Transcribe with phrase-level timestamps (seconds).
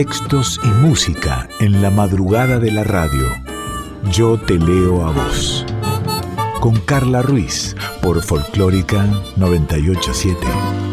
[0.00, 3.26] textos y música en la madrugada de la radio.
[4.10, 5.66] Yo te leo a vos.
[6.58, 9.04] Con Carla Ruiz por Folclórica
[9.36, 10.89] 987.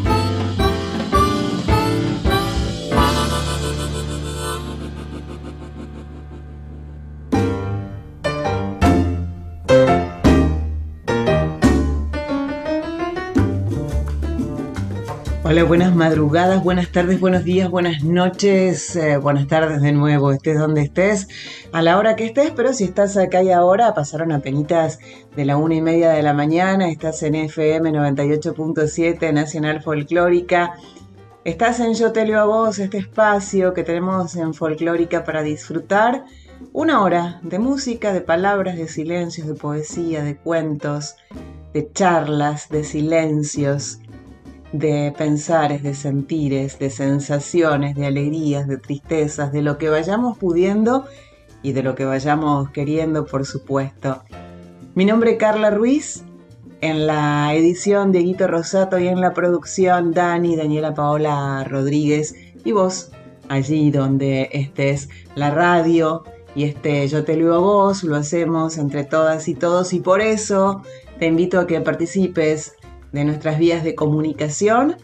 [15.98, 21.28] Madrugadas, buenas tardes, buenos días, buenas noches, eh, buenas tardes de nuevo, estés donde estés,
[21.72, 25.00] a la hora que estés, pero si estás acá y ahora, pasaron a penitas
[25.36, 30.76] de la una y media de la mañana, estás en FM 98.7 Nacional Folclórica,
[31.44, 36.26] estás en Yo Te Leo a Vos, este espacio que tenemos en Folclórica para disfrutar
[36.74, 41.16] una hora de música, de palabras, de silencios, de poesía, de cuentos,
[41.74, 44.00] de charlas, de silencios
[44.72, 51.06] de pensares, de sentires, de sensaciones, de alegrías, de tristezas, de lo que vayamos pudiendo
[51.62, 54.24] y de lo que vayamos queriendo, por supuesto.
[54.96, 56.24] Mi nombre es Carla Ruiz,
[56.82, 63.12] en la edición Dieguito Rosato y en la producción Dani, Daniela Paola Rodríguez y vos,
[63.50, 66.24] allí donde estés, la radio
[66.56, 70.22] y este Yo te leo a vos, lo hacemos entre todas y todos y por
[70.22, 70.82] eso
[71.20, 72.74] te invito a que participes
[73.12, 74.98] de nuestras vías de comunicación.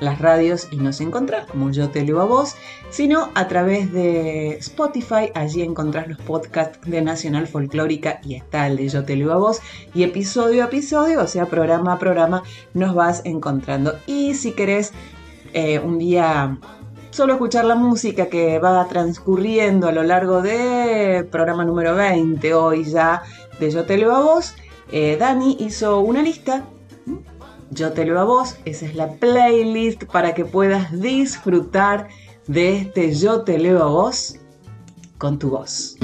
[0.00, 2.56] las radios y nos encontrás, como yo te leo a vos,
[2.90, 8.76] sino a través de Spotify, allí encontrás los podcasts de Nacional Folclórica y está el
[8.76, 9.60] de Yo te a vos,
[9.94, 12.42] y episodio a episodio, o sea, programa a programa,
[12.74, 13.94] nos vas encontrando.
[14.06, 14.92] Y si querés
[15.52, 16.58] eh, un día
[17.10, 22.84] solo escuchar la música que va transcurriendo a lo largo del programa número 20, hoy
[22.84, 23.22] ya,
[23.58, 24.54] de Yo te leo a vos,
[24.92, 26.64] eh, Dani hizo una lista
[27.70, 32.08] yo te leo a vos, esa es la playlist para que puedas disfrutar
[32.46, 34.36] de este Yo te leo a vos
[35.18, 35.96] con tu voz.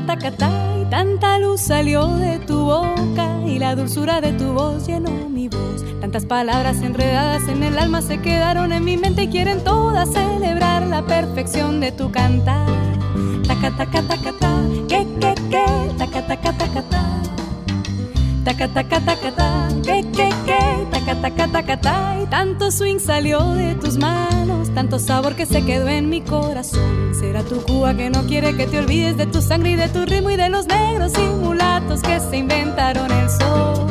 [0.00, 0.50] Ta.
[0.90, 5.84] Tanta luz salió de tu boca y la dulzura de tu voz llenó mi voz.
[6.00, 10.86] Tantas palabras enredadas en el alma se quedaron en mi mente y quieren todas celebrar
[10.86, 12.68] la perfección de tu cantar.
[13.46, 17.33] Taca taca taca ta, que que que, taca
[18.44, 19.00] taca taca ta.
[19.00, 22.16] Taca taca taca ta, que que que, taca taca taca ta.
[22.22, 27.14] Y tanto swing salió de tus manos, tanto sabor que se quedó en mi corazón.
[27.18, 30.04] Será tu Cuba que no quiere que te olvides de tu sangre y de tu
[30.04, 33.86] ritmo y de los negros y mulatos que se inventaron el sol.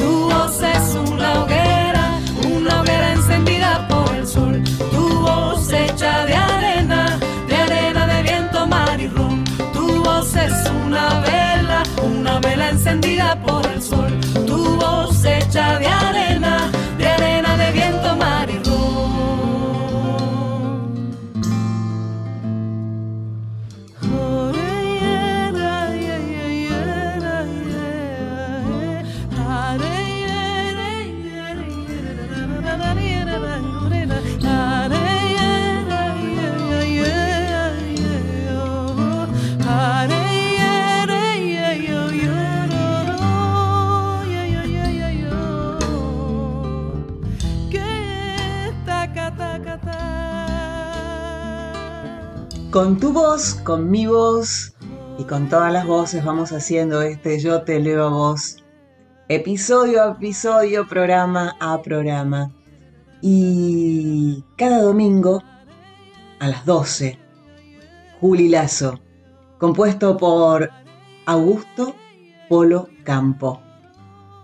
[0.00, 2.20] Tu voz es una hoguera,
[2.54, 4.62] una hoguera encendida por el sol.
[53.66, 54.74] Con mi voz
[55.18, 58.62] y con todas las voces vamos haciendo este Yo te leo a vos.
[59.28, 62.52] Episodio a episodio, programa a programa.
[63.20, 65.42] Y cada domingo
[66.38, 67.18] a las 12,
[68.20, 69.00] Juli Lazo,
[69.58, 70.70] compuesto por
[71.26, 71.96] Augusto
[72.48, 73.60] Polo Campo.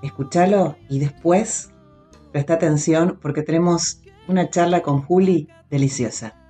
[0.03, 1.71] Escúchalo y después
[2.33, 6.42] presta atención porque tenemos una charla con Juli deliciosa.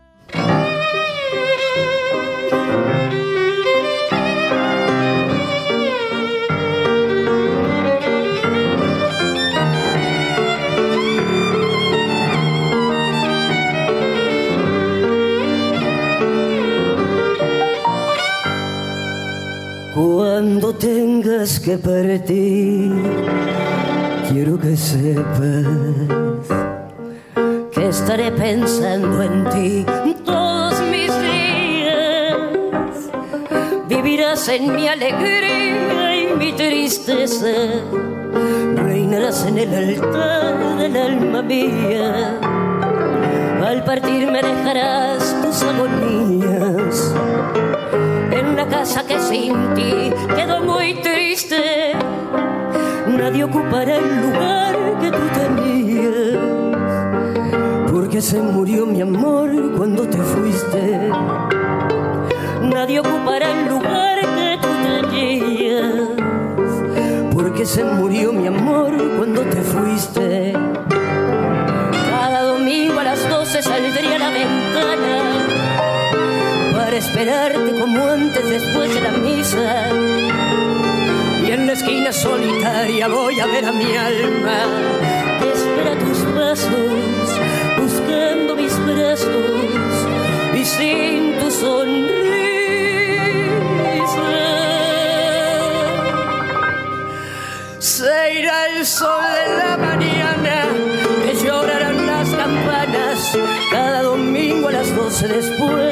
[20.82, 22.92] Tengas que partir,
[24.28, 25.66] quiero que sepas
[27.72, 29.86] que estaré pensando en ti
[30.24, 32.40] todos mis días.
[33.88, 37.54] Vivirás en mi alegría y mi tristeza,
[38.74, 42.40] reinarás en el altar del alma mía.
[43.64, 47.14] Al partir me dejarás tus agonías
[48.82, 51.92] casa que sin ti quedó muy triste.
[53.06, 56.36] Nadie ocupará el lugar que tú tenías,
[57.92, 61.12] porque se murió mi amor cuando te fuiste.
[62.74, 64.72] Nadie ocupará el lugar que tú
[65.12, 66.08] tenías,
[67.32, 70.54] porque se murió mi amor cuando te fuiste.
[72.10, 75.41] Cada domingo a las 12 saldría a la ventana
[76.96, 79.88] esperarte como antes después de la misa.
[81.46, 84.58] Y en la esquina solitaria voy a ver a mi alma
[85.40, 87.28] que espera tus pasos,
[87.78, 89.28] buscando mis brazos
[90.54, 92.22] y sin tu sonrisa.
[97.78, 100.66] Se irá el sol de la mañana,
[101.24, 103.38] que llorarán las campanas
[103.70, 105.91] cada domingo a las doce después,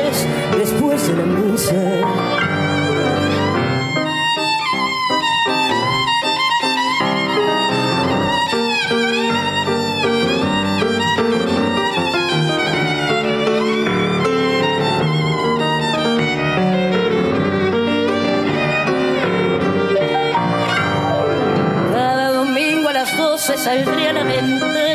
[22.88, 24.94] a las doce saldría a la ventana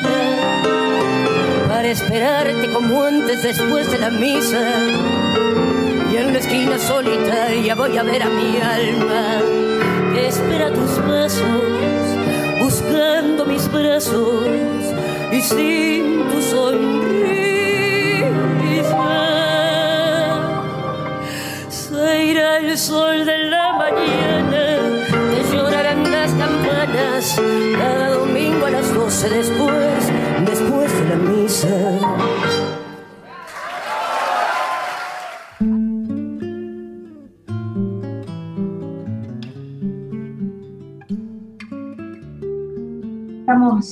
[1.68, 5.64] para esperarte como antes después de la misa.
[6.25, 9.42] En la esquina solitaria voy a ver a mi alma
[10.12, 12.04] que espera tus pasos,
[12.60, 14.44] buscando mis brazos
[15.31, 17.45] y sin tu sonrisa.
[21.69, 24.66] Se irá el sol de la mañana,
[25.31, 27.39] te llorarán las campanas
[27.78, 30.12] cada domingo a las doce después,
[30.44, 32.34] después de la misa.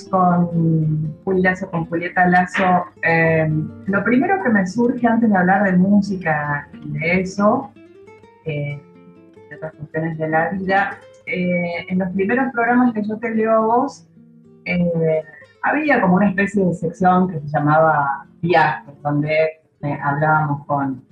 [0.09, 2.85] Con Juli Lazo, con Julieta Lazo.
[3.03, 3.47] Eh,
[3.85, 7.71] lo primero que me surge antes de hablar de música y de eso,
[8.45, 8.81] eh,
[9.49, 13.51] de otras cuestiones de la vida, eh, en los primeros programas que yo te leo
[13.51, 14.07] a vos,
[14.65, 15.23] eh,
[15.61, 19.33] había como una especie de sección que se llamaba Viajes, donde
[19.81, 21.03] eh, hablábamos con,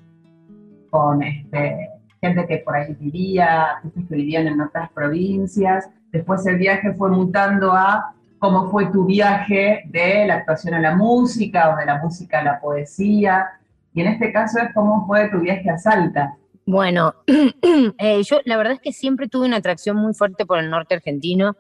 [0.90, 1.90] con este,
[2.20, 5.90] gente que por ahí vivía, artistas que vivían en otras provincias.
[6.12, 10.96] Después el viaje fue mutando a cómo fue tu viaje de la actuación a la
[10.96, 13.46] música o de la música a la poesía.
[13.94, 16.36] Y en este caso es cómo fue tu viaje a Salta.
[16.66, 17.14] Bueno,
[18.00, 20.96] eh, yo la verdad es que siempre tuve una atracción muy fuerte por el norte
[20.96, 21.56] argentino.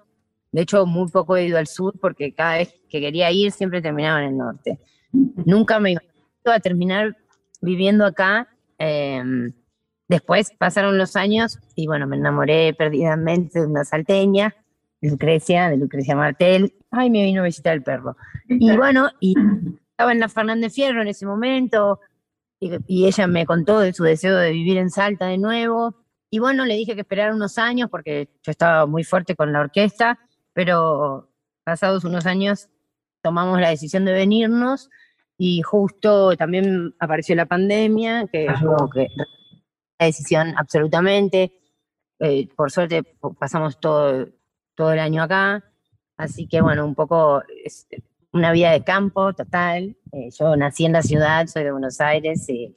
[0.51, 3.83] De hecho, muy poco he ido al sur porque cada vez que quería ir siempre
[3.83, 4.79] terminaba en el norte.
[5.11, 6.01] Nunca me iba
[6.45, 7.15] a terminar
[7.61, 8.47] viviendo acá.
[8.79, 9.23] eh,
[10.07, 14.53] después pasaron los años y bueno, me enamoré perdidamente de una salteña,
[15.01, 16.73] Lucrecia, de Lucrecia Martel.
[16.91, 18.15] Ay, me vino a visitar el perro.
[18.47, 19.35] Y bueno, y
[19.91, 21.99] estaba en la Fernández Fierro en ese momento,
[22.59, 25.95] y, y ella me contó de su deseo de vivir en Salta de nuevo.
[26.29, 29.59] Y bueno, le dije que esperara unos años porque yo estaba muy fuerte con la
[29.59, 30.19] orquesta,
[30.53, 31.29] pero
[31.63, 32.69] pasados unos años
[33.21, 34.89] tomamos la decisión de venirnos
[35.37, 39.07] y justo también apareció la pandemia, que como que
[39.97, 41.53] la decisión absolutamente.
[42.19, 43.03] Eh, por suerte
[43.39, 44.27] pasamos todo,
[44.81, 45.63] todo el año acá,
[46.17, 47.87] así que bueno, un poco es
[48.33, 49.95] una vida de campo total.
[50.11, 52.75] Eh, yo nací en la ciudad, soy de Buenos Aires y,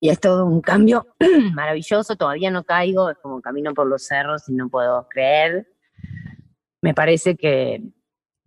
[0.00, 1.08] y es todo un cambio
[1.52, 2.16] maravilloso.
[2.16, 5.68] Todavía no caigo, es como camino por los cerros y no puedo creer.
[6.80, 7.82] Me parece que,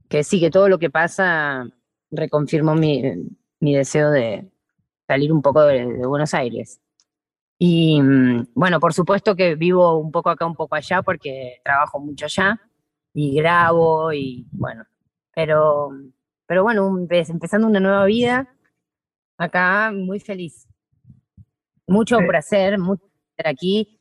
[0.10, 1.68] que sí, que todo lo que pasa
[2.10, 3.03] reconfirmó mi,
[3.60, 4.50] mi deseo de
[5.06, 6.82] salir un poco de Buenos Aires.
[7.65, 11.98] Y mm, bueno, por supuesto que vivo un poco acá, un poco allá, porque trabajo
[11.98, 12.60] mucho allá
[13.13, 14.84] y grabo y bueno,
[15.34, 15.91] pero,
[16.46, 18.53] pero bueno, empezando una nueva vida,
[19.38, 20.67] acá muy feliz.
[21.88, 23.05] Mucho por hacer, mucho
[23.38, 23.98] por aquí.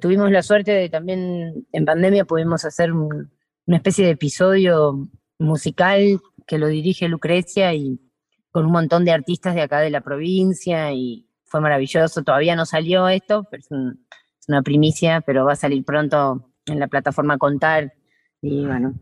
[0.00, 3.32] Tuvimos la suerte de también en pandemia pudimos hacer un-
[3.66, 7.98] una especie de episodio musical que lo dirige Lucrecia y
[8.52, 12.22] con un montón de artistas de acá de la provincia y fue maravilloso.
[12.22, 14.06] Todavía no salió esto, pero es, un-
[14.38, 17.92] es una primicia, pero va a salir pronto en la plataforma Contar.
[18.40, 18.94] Y bueno,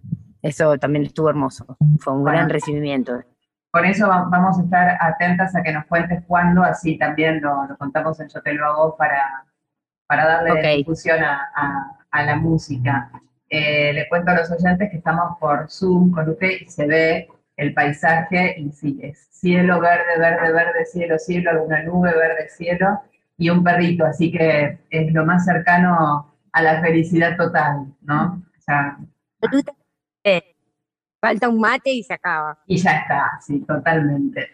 [0.42, 1.76] eso también estuvo hermoso.
[2.00, 3.20] Fue un gran recibimiento.
[3.70, 8.18] Por eso vamos a estar atentas a que nos cuentes cuándo, así también lo, contamos
[8.18, 9.44] en Yo Te Lo Hago para,
[10.06, 13.10] para darle difusión a, la música.
[13.50, 17.28] Eh, le cuento a los oyentes que estamos por Zoom con usted y se ve
[17.58, 23.02] el paisaje y sí, es cielo, verde, verde, verde, cielo, cielo, una nube, verde, cielo
[23.36, 28.42] y un perrito, así que es lo más cercano a la felicidad total, ¿no?
[28.58, 28.98] O sea,
[31.20, 32.58] falta un mate y se acaba.
[32.66, 34.48] Y ya está, sí, totalmente.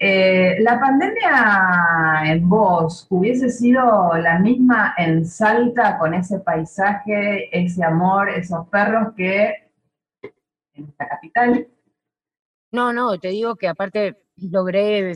[0.00, 7.84] Eh, ¿La pandemia en vos hubiese sido la misma en Salta con ese paisaje, ese
[7.84, 9.54] amor, esos perros que
[10.74, 11.68] en la capital?
[12.70, 15.14] No, no, te digo que aparte logré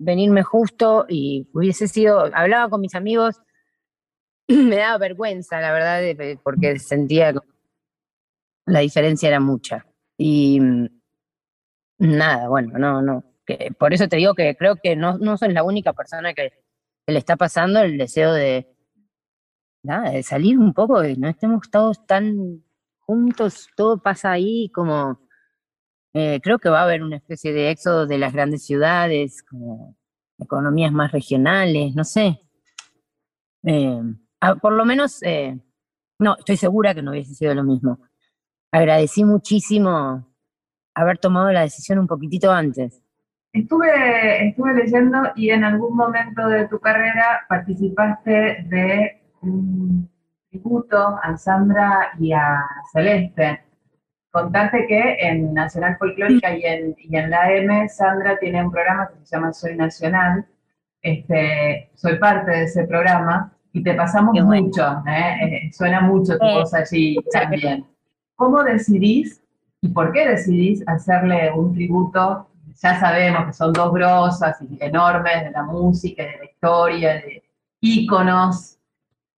[0.00, 3.42] venirme justo y hubiese sido, hablaba con mis amigos,
[4.48, 6.02] me daba vergüenza, la verdad,
[6.42, 7.40] porque sentía que
[8.66, 9.86] la diferencia era mucha.
[10.16, 10.88] Y mm,
[11.98, 13.24] nada, bueno, no, no.
[13.44, 16.52] Que por eso te digo que creo que no, no soy la única persona que,
[17.08, 18.66] le está pasando el deseo de,
[19.84, 22.64] nada, de salir un poco, de no estemos todos tan
[22.98, 25.25] juntos, todo pasa ahí como...
[26.18, 29.44] Eh, creo que va a haber una especie de éxodo de las grandes ciudades,
[30.38, 32.40] economías más regionales, no sé.
[33.64, 34.00] Eh,
[34.40, 35.58] ah, por lo menos, eh,
[36.18, 38.00] no, estoy segura que no hubiese sido lo mismo
[38.76, 40.26] agradecí muchísimo
[40.94, 43.02] haber tomado la decisión un poquitito antes.
[43.52, 50.10] Estuve, estuve leyendo y en algún momento de tu carrera participaste de un
[50.50, 53.62] tributo a Sandra y a Celeste.
[54.36, 59.08] Contarte que en Nacional Folclórica y en, y en la M, Sandra tiene un programa
[59.08, 60.44] que se llama Soy Nacional.
[61.00, 65.36] Este, soy parte de ese programa y te pasamos mucho, ¿eh?
[65.40, 67.86] Eh, suena mucho tu voz allí también.
[68.34, 69.42] ¿Cómo decidís
[69.80, 72.50] y por qué decidís hacerle un tributo?
[72.82, 77.42] Ya sabemos que son dos grosas y enormes de la música, de la historia, de
[77.80, 78.76] íconos,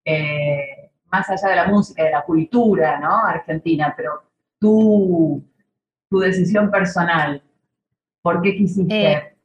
[0.05, 3.15] eh, más allá de la música, de la cultura, ¿no?
[3.15, 4.28] Argentina, pero
[4.59, 5.45] tu,
[6.11, 7.43] tu decisión personal,
[8.23, 9.13] ¿por qué quisiste?
[9.13, 9.37] Eh,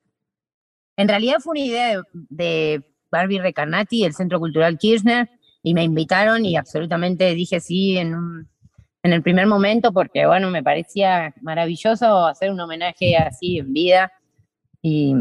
[0.97, 5.29] en realidad fue una idea de, de Barbie Recanati, el Centro Cultural Kirchner,
[5.61, 8.53] y me invitaron y absolutamente dije sí en un
[9.03, 14.11] en el primer momento porque, bueno, me parecía maravilloso hacer un homenaje así en vida
[14.81, 15.13] y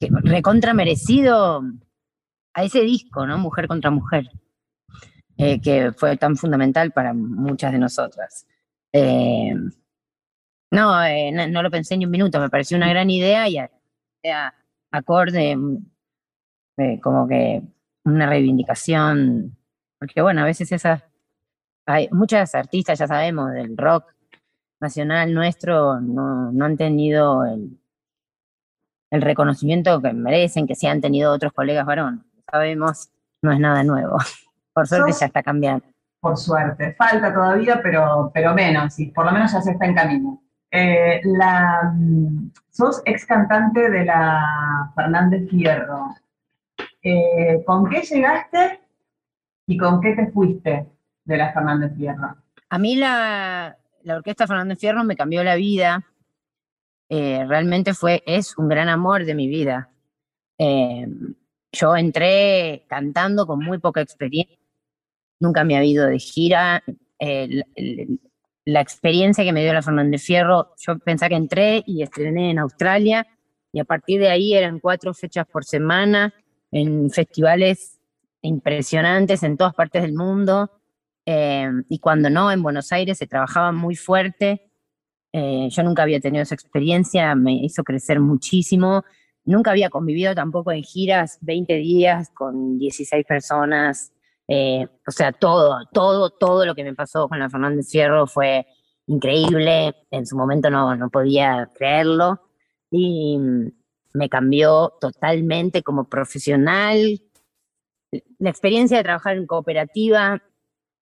[0.00, 1.62] recontra merecido
[2.54, 3.36] a ese disco, ¿no?
[3.38, 4.30] Mujer contra Mujer,
[5.36, 8.46] eh, que fue tan fundamental para muchas de nosotras.
[8.92, 9.54] Eh,
[10.70, 13.58] no, eh, no, lo pensé ni un minuto, me pareció una gran idea y
[14.90, 15.56] acorde,
[17.02, 17.62] como que
[18.04, 19.56] una reivindicación,
[19.98, 21.02] porque bueno, a veces esas
[21.86, 24.12] hay muchas artistas, ya sabemos, del rock
[24.80, 27.78] nacional nuestro no, han tenido el,
[29.10, 32.24] reconocimiento que merecen, que sí han tenido otros colegas varón.
[32.50, 33.10] Sabemos,
[33.42, 34.16] no es nada nuevo.
[34.72, 35.86] Por suerte ya está cambiando.
[36.22, 36.94] Por suerte.
[36.94, 40.40] Falta todavía, pero, pero menos, por lo menos ya se está en camino.
[40.70, 41.92] Eh, la,
[42.70, 46.14] sos ex cantante de la Fernández Fierro.
[47.02, 48.80] Eh, ¿Con qué llegaste
[49.66, 50.86] y con qué te fuiste?
[51.24, 52.36] de la Fernández Fierro?
[52.68, 53.76] A mí la,
[54.06, 56.04] orquesta Fernández Fierro me cambió la vida.
[57.08, 59.90] Eh, realmente fue, es un gran amor de mi vida.
[61.72, 64.61] Yo entré cantando con muy poca experiencia,
[65.42, 66.82] nunca me había ido de gira.
[67.18, 67.64] Eh,
[68.64, 72.60] la experiencia que me dio la Fernández Fierro, yo pensé que entré y estrené en
[72.60, 73.26] Australia
[73.72, 76.32] y a partir de ahí eran cuatro fechas por semana
[76.70, 77.98] en festivales
[78.40, 80.70] impresionantes en todas partes del mundo.
[81.26, 84.70] Eh, y cuando no, en Buenos Aires se trabajaba muy fuerte.
[85.32, 89.04] Eh, yo nunca había tenido esa experiencia, me hizo crecer muchísimo.
[89.44, 94.12] Nunca había convivido tampoco en giras 20 días con 16 personas.
[94.54, 98.66] Eh, o sea, todo, todo, todo lo que me pasó con la Fernández Fierro fue
[99.06, 99.94] increíble.
[100.10, 102.38] En su momento no, no podía creerlo.
[102.90, 103.38] Y
[104.12, 107.22] me cambió totalmente como profesional.
[108.38, 110.42] La experiencia de trabajar en cooperativa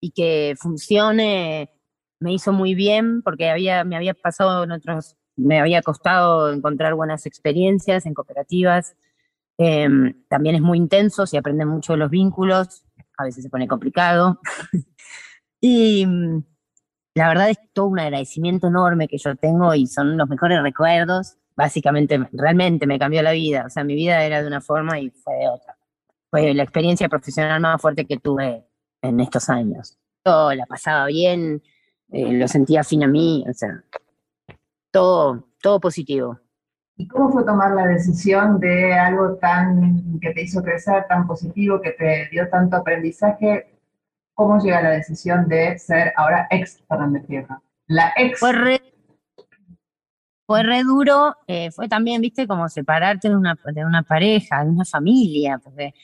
[0.01, 1.73] y que funcione
[2.21, 6.95] me hizo muy bien porque había, me había pasado en otros, me había costado encontrar
[6.95, 8.95] buenas experiencias en cooperativas.
[9.59, 12.85] Em, también es muy intenso, se aprenden mucho de los vínculos,
[13.21, 14.41] a veces se pone complicado.
[15.61, 16.43] y mm,
[17.15, 21.37] la verdad es todo un agradecimiento enorme que yo tengo y son los mejores recuerdos.
[21.57, 23.65] Básicamente, realmente me cambió la vida.
[23.67, 25.77] O sea, mi vida era de una forma y fue de otra.
[26.31, 28.65] Fue la experiencia profesional más fuerte que tuve
[29.03, 29.99] en estos años.
[30.25, 31.63] la pasaba bien,
[32.13, 33.85] eh, lo sentía afín a mí, o sea,
[34.91, 36.41] todo, todo positivo.
[37.01, 41.81] ¿Y cómo fue tomar la decisión de algo tan que te hizo crecer, tan positivo,
[41.81, 43.79] que te dio tanto aprendizaje?
[44.35, 47.63] ¿Cómo llega la decisión de ser ahora ex Fernández Fierro?
[47.87, 48.39] La ex.
[48.39, 48.83] Fue re,
[50.47, 54.69] fue re duro, eh, fue también, viste, como separarte de una, de una pareja, de
[54.69, 55.95] una familia, porque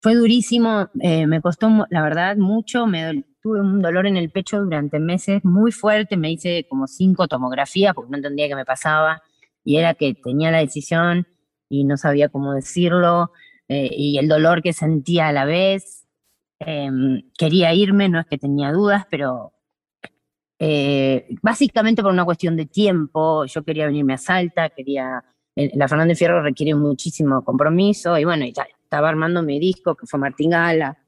[0.00, 4.60] fue durísimo, eh, me costó, la verdad, mucho, me tuve un dolor en el pecho
[4.60, 9.20] durante meses muy fuerte, me hice como cinco tomografías porque no entendía qué me pasaba
[9.64, 11.26] y era que tenía la decisión
[11.68, 13.32] y no sabía cómo decirlo
[13.68, 16.06] eh, y el dolor que sentía a la vez.
[16.58, 19.52] Em, quería irme, no es que tenía dudas, pero
[20.58, 25.24] eh, básicamente por una cuestión de tiempo, yo quería venirme a Salta, quería,
[25.54, 30.50] la Fernández Fierro requiere muchísimo compromiso y bueno, estaba armando mi disco que fue Martín
[30.50, 30.98] Gala,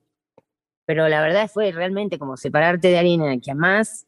[0.87, 4.07] pero la verdad fue realmente como separarte de alguien a que amás,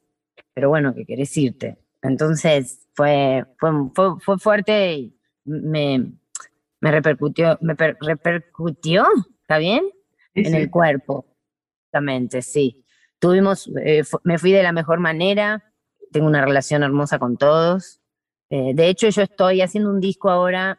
[0.55, 1.84] pero bueno, que querés irte.
[2.04, 3.70] Entonces fue, fue,
[4.20, 6.12] fue, fuerte y me,
[6.80, 9.06] me repercutió, me repercutió,
[9.40, 9.84] ¿está bien?
[10.34, 11.26] en el cuerpo,
[11.78, 12.84] exactamente, sí.
[13.18, 15.73] Tuvimos, eh, me fui de la mejor manera,
[16.12, 18.00] tengo una relación hermosa con todos.
[18.50, 20.78] Eh, de hecho, yo estoy haciendo un disco ahora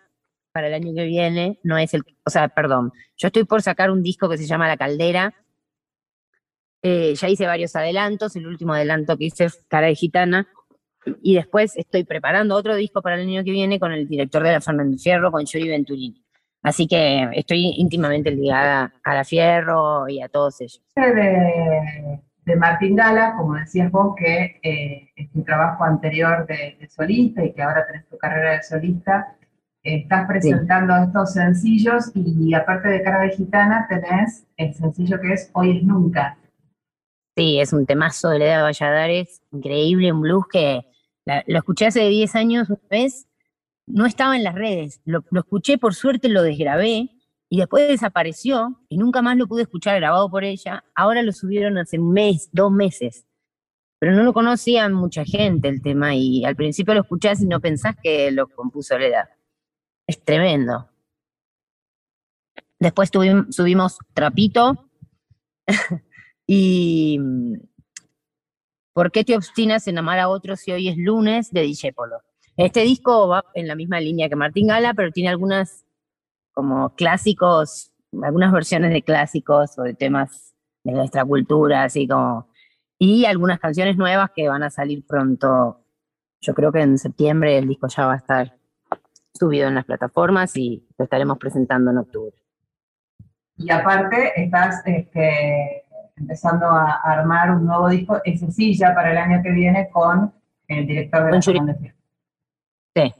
[0.51, 3.89] para el año que viene, no es el, o sea, perdón, yo estoy por sacar
[3.89, 5.33] un disco que se llama La Caldera,
[6.83, 10.47] eh, ya hice varios adelantos, el último adelanto que hice es Cara de Gitana,
[11.21, 14.53] y después estoy preparando otro disco para el año que viene con el director de
[14.53, 16.23] la Fernández Fierro, con Yuri Venturini.
[16.61, 20.81] Así que estoy íntimamente ligada a la Fierro y a todos ellos.
[20.95, 27.53] De, Martín Gala, como decías vos, que eh, es tu trabajo anterior de, solista y
[27.53, 29.35] que ahora tenés tu carrera de solista,
[29.83, 35.49] estás presentando estos sencillos y aparte de Cara de Gitana tenés el sencillo que es
[35.53, 36.37] Hoy es Nunca.
[37.35, 40.85] Sí, es un temazo de Leda Valladares, increíble, un blues que
[41.25, 43.27] lo escuché hace 10 años una vez,
[43.87, 47.09] no estaba en las redes, lo, escuché, por suerte lo desgrabé
[47.49, 50.83] y después desapareció y nunca más lo pude escuchar grabado por ella.
[50.95, 53.25] Ahora lo subieron hace un mes, dos meses,
[53.99, 57.59] pero no lo conocía mucha gente el tema y al principio lo escuchás y no
[57.59, 59.29] pensás que lo compuso Leda.
[60.07, 60.89] Es tremendo.
[62.79, 63.09] Después
[63.49, 64.89] subimos Trapito.
[66.47, 67.19] Y
[68.95, 72.21] ¿Por qué te obstinas en amar a otros si hoy es lunes de Polo?
[72.55, 75.85] Este disco va en la misma línea que Martín Gala, pero tiene algunas
[76.53, 77.91] como clásicos,
[78.23, 80.55] algunas versiones de clásicos o de temas
[80.85, 82.47] de nuestra cultura, así como,
[82.97, 85.83] y algunas canciones nuevas que van a salir pronto.
[86.39, 88.57] Yo creo que en septiembre el disco ya va a estar
[89.33, 92.37] subido en las plataformas y lo estaremos presentando en octubre.
[93.57, 95.84] Y aparte, estás este,
[96.17, 100.33] empezando a, armar un nuevo disco, ese sí, ya para el año que viene con
[100.67, 101.77] el director de la
[102.95, 103.13] Sí.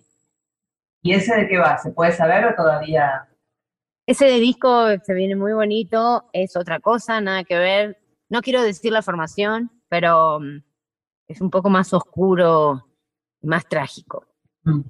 [1.02, 1.78] ¿Y ese de qué va?
[1.78, 3.28] ¿Se puede saber o todavía?
[4.08, 7.98] Ese de disco se viene muy bonito, es otra cosa, nada que ver.
[8.30, 10.64] No quiero decir la formación, pero mm,
[11.28, 12.88] es un poco más oscuro,
[13.42, 14.26] más trágico.
[14.64, 14.82] Mm.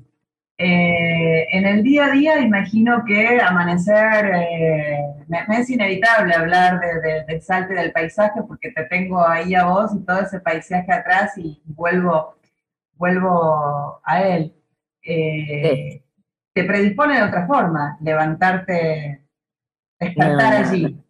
[0.58, 7.26] Eh, en el día a día imagino que amanecer, eh, me, es inevitable hablar de,
[7.26, 11.38] del salte del paisaje porque te tengo ahí a vos y todo ese paisaje atrás
[11.38, 12.36] y, vuelvo,
[12.94, 14.56] vuelvo a él.
[15.04, 16.02] Eh,
[16.54, 19.26] te predispone de otra forma, levantarte,
[20.00, 21.04] despertar allí.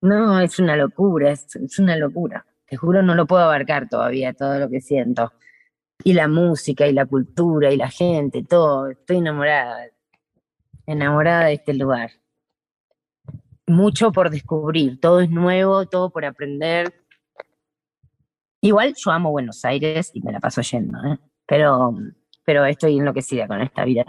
[0.00, 2.46] No, es una locura, es, es una locura.
[2.66, 5.30] Te juro, no lo puedo abarcar todavía todo lo que siento
[6.04, 8.88] y la música y la cultura y la gente, todo.
[8.88, 9.86] Estoy enamorada,
[10.86, 12.10] enamorada de este lugar.
[13.66, 16.94] Mucho por descubrir, todo es nuevo, todo por aprender.
[18.60, 21.18] Igual yo amo Buenos Aires y me la paso yendo, ¿eh?
[21.46, 21.94] pero,
[22.44, 24.04] pero estoy enloquecida con esta vida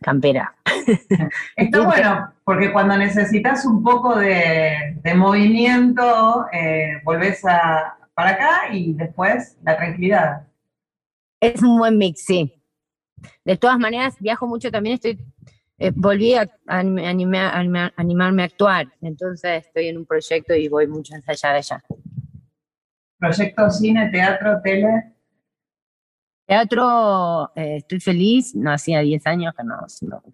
[0.00, 0.54] campera.
[1.56, 8.94] Está bueno, porque cuando necesitas un poco de, movimiento, eh, volvés a, para acá y
[8.94, 10.49] después la tranquilidad.
[11.40, 12.52] Es un buen mix, sí.
[13.44, 15.18] De todas maneras, viajo mucho también, estoy,
[15.78, 21.52] eh, volví a, animarme a actuar, entonces estoy en un proyecto y voy mucho allá
[21.52, 21.82] de allá.
[23.18, 25.14] ¿Proyecto cine, teatro, tele?
[26.46, 29.76] Teatro, eh, estoy feliz, no hacía 10 años que no,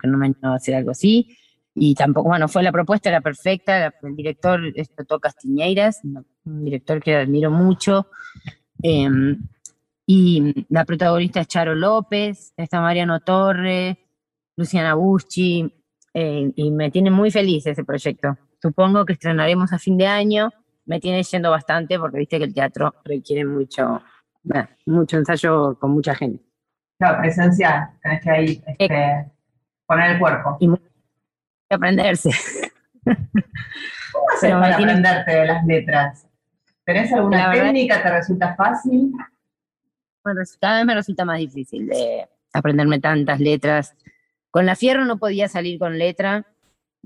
[0.01, 1.37] que no me animaba a hacer algo así,
[1.75, 7.03] y tampoco, bueno, fue la propuesta, era perfecta, el director es Totó Castiñeiras, un director
[7.03, 8.09] que admiro mucho,
[8.83, 9.47] em,
[10.07, 13.99] y la protagonista es Charo López, está Mariano Torre,
[14.57, 15.73] Luciana Buschi,
[16.15, 18.39] eh, y me tiene muy feliz ese proyecto.
[18.63, 20.51] Supongo que estrenaremos a fin de año
[20.87, 24.03] me tiene yendo bastante porque viste que el teatro requiere mucho,
[24.43, 26.43] bueno, mucho ensayo con mucha gente.
[26.99, 29.31] Claro, presencial, tenés que ahí este,
[29.85, 30.57] poner el cuerpo.
[30.61, 30.71] Y
[31.69, 32.31] aprenderse.
[33.05, 36.27] ¿Cómo haces para aprenderte de las letras?
[36.85, 38.03] ¿Tenés alguna técnica?
[38.03, 39.13] ¿Te resulta fácil?
[40.27, 43.95] Bueno, cada vez me resulta más difícil de aprenderme tantas letras.
[44.51, 46.45] Con la fierro no podía salir con letra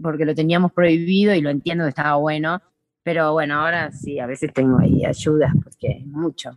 [0.00, 2.62] porque lo teníamos prohibido y lo entiendo que estaba bueno,
[3.02, 6.52] pero bueno, ahora sí, a veces tengo ahí ayudas porque mucho.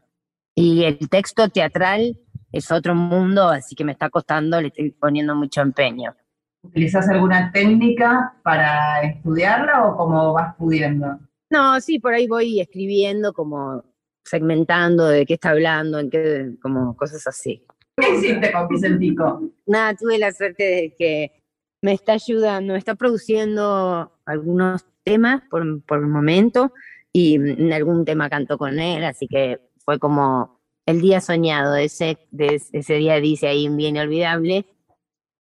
[0.56, 2.18] Y el texto teatral
[2.54, 6.16] es otro mundo, así que me está costando, le estoy poniendo mucho empeño.
[6.62, 11.20] ¿Utilizas alguna técnica para estudiarla o cómo vas pudiendo?
[11.50, 13.84] No, sí, por ahí voy escribiendo como
[14.24, 17.66] segmentando de qué está hablando, en qué, como cosas así.
[17.98, 19.42] ¿Qué hiciste con Vicentico?
[19.66, 21.44] Nada, tuve la suerte de que
[21.82, 26.74] me está ayudando, me está produciendo algunos temas por, por el momento
[27.12, 32.18] y en algún tema canto con él, así que fue como el día soñado, ese,
[32.32, 34.66] de ese día dice ahí un bien inolvidable,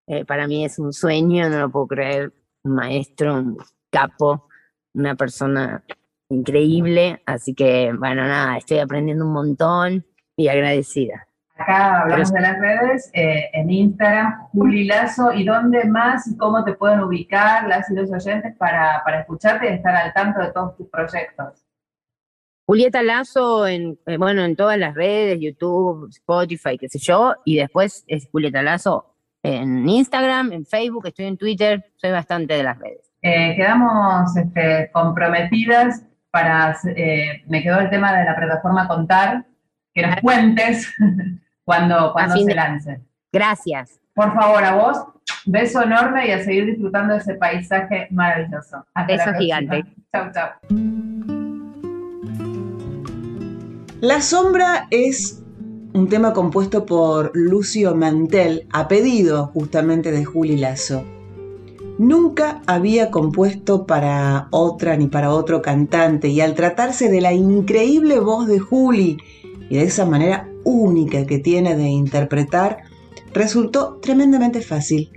[0.06, 2.32] eh, para mí es un sueño, no lo puedo creer,
[2.64, 3.58] un maestro, un
[3.90, 4.48] capo,
[4.94, 5.84] una persona
[6.32, 10.04] increíble, así que bueno, nada, estoy aprendiendo un montón
[10.36, 11.26] y agradecida.
[11.56, 16.64] Acá hablamos de las redes, eh, en Instagram, Juli Lazo, ¿y dónde más y cómo
[16.64, 20.50] te pueden ubicar las y los oyentes para, para escucharte y estar al tanto de
[20.52, 21.64] todos tus proyectos?
[22.64, 27.56] Julieta Lazo en, eh, bueno, en todas las redes, YouTube, Spotify, qué sé yo, y
[27.56, 32.78] después es Julieta Lazo en Instagram, en Facebook, estoy en Twitter, soy bastante de las
[32.78, 33.10] redes.
[33.22, 36.76] Eh, quedamos este, comprometidas para,
[37.46, 39.44] me quedó el tema de la plataforma Contar,
[39.94, 40.92] que nos cuentes
[41.64, 43.00] cuando, cuando se lance.
[43.30, 44.00] Gracias.
[44.14, 45.04] Por favor, a vos,
[45.46, 48.84] beso enorme y a seguir disfrutando de ese paisaje maravilloso.
[49.06, 49.84] beso gigante.
[50.12, 50.50] Chau, chau.
[54.00, 55.42] La sombra es
[55.92, 61.04] un tema compuesto por Lucio Mantel a pedido justamente de Juli Lazo.
[61.98, 68.18] Nunca había compuesto para otra ni para otro cantante y al tratarse de la increíble
[68.18, 69.18] voz de Juli
[69.68, 72.78] y de esa manera única que tiene de interpretar,
[73.32, 75.10] resultó tremendamente fácil.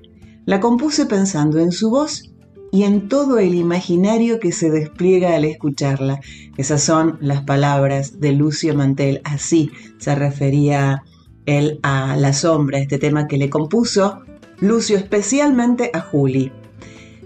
[0.45, 2.31] La compuse pensando en su voz
[2.71, 6.19] y en todo el imaginario que se despliega al escucharla.
[6.57, 9.21] Esas son las palabras de Lucio Mantel.
[9.23, 11.03] Así se refería
[11.45, 14.19] él a La Sombra, este tema que le compuso
[14.59, 16.51] Lucio especialmente a Juli.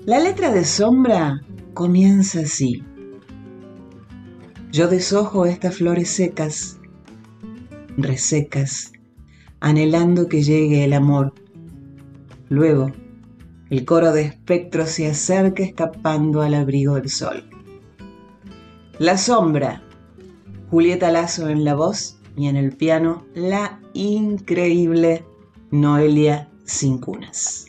[0.05, 1.41] La letra de Sombra
[1.73, 2.83] comienza así.
[4.71, 6.79] Yo deshojo estas flores secas
[7.97, 8.93] resecas,
[9.59, 11.33] anhelando que llegue el amor.
[12.47, 12.91] Luego,
[13.69, 17.49] el coro de espectros se acerca escapando al abrigo del sol.
[18.97, 19.83] La sombra,
[20.71, 25.25] Julieta Lazo en la voz y en el piano, la increíble
[25.71, 27.68] Noelia Cincunas.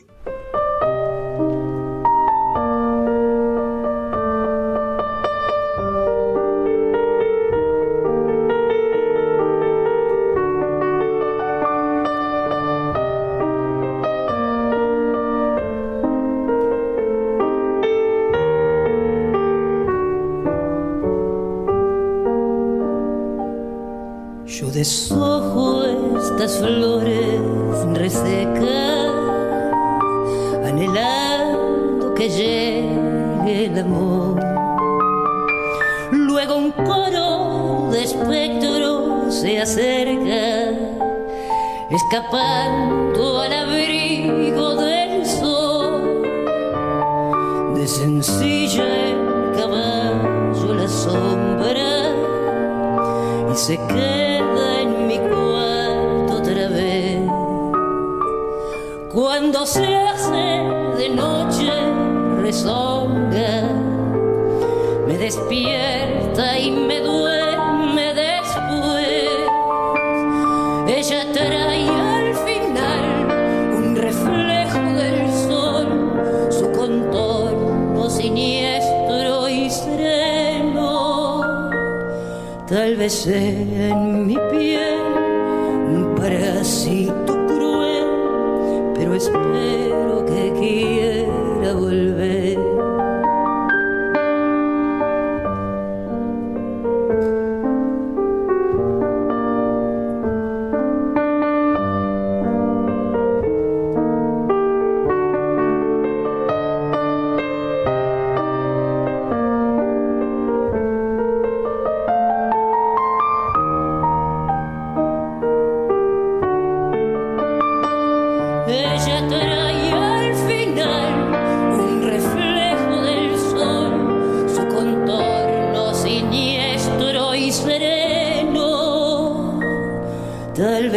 [83.11, 83.70] Tal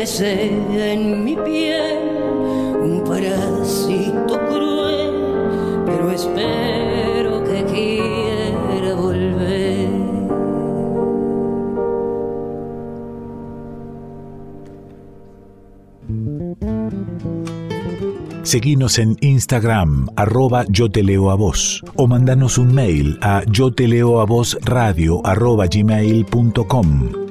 [0.06, 1.98] Sea en mi piel
[2.82, 5.14] un parásito cruel,
[5.86, 9.88] pero espero que quiera volver.
[18.42, 23.72] Seguinos en Instagram, arroba yo te leo a vos, o mandanos un mail a yo
[23.72, 27.23] te leo a vos radio arroba gmail.com.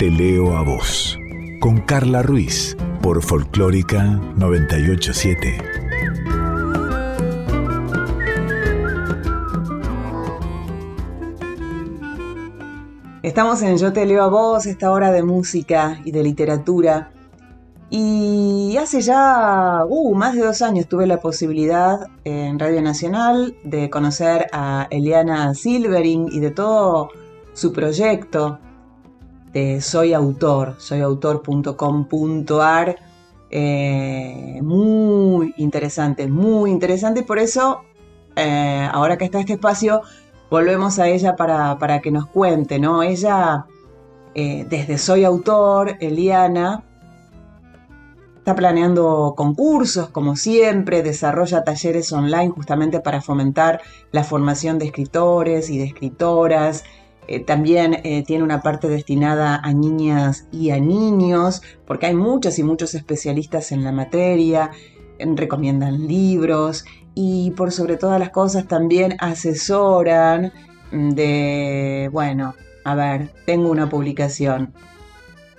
[0.00, 1.18] te leo a vos,
[1.60, 4.02] con Carla Ruiz, por Folclórica
[4.34, 5.58] 987.
[13.22, 17.10] Estamos en Yo te leo a vos, esta hora de música y de literatura.
[17.90, 23.90] Y hace ya uh, más de dos años tuve la posibilidad en Radio Nacional de
[23.90, 27.10] conocer a Eliana Silvering y de todo
[27.52, 28.60] su proyecto
[29.52, 32.96] de Soy Autor, soyautor.com.ar.
[33.50, 37.22] Eh, muy interesante, muy interesante.
[37.22, 37.80] Por eso,
[38.36, 40.02] eh, ahora que está este espacio,
[40.50, 43.02] volvemos a ella para, para que nos cuente, ¿no?
[43.02, 43.66] Ella,
[44.34, 46.84] eh, desde Soy Autor, Eliana,
[48.38, 53.80] está planeando concursos, como siempre, desarrolla talleres online justamente para fomentar
[54.12, 56.84] la formación de escritores y de escritoras.
[57.30, 62.58] Eh, también eh, tiene una parte destinada a niñas y a niños, porque hay muchos
[62.58, 64.72] y muchos especialistas en la materia,
[65.36, 70.52] recomiendan libros y por sobre todas las cosas también asesoran
[70.90, 74.72] de, bueno, a ver, tengo una publicación,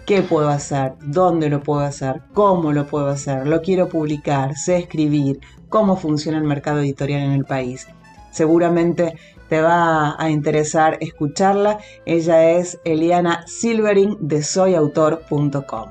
[0.05, 0.95] ¿qué puedo hacer?
[1.05, 2.21] ¿Dónde lo puedo hacer?
[2.33, 3.47] ¿Cómo lo puedo hacer?
[3.47, 4.57] ¿Lo quiero publicar?
[4.57, 5.39] ¿Sé escribir?
[5.69, 7.87] ¿Cómo funciona el mercado editorial en el país?
[8.31, 9.15] Seguramente
[9.51, 11.77] te va a interesar escucharla.
[12.05, 15.89] Ella es Eliana Silvering de soyautor.com.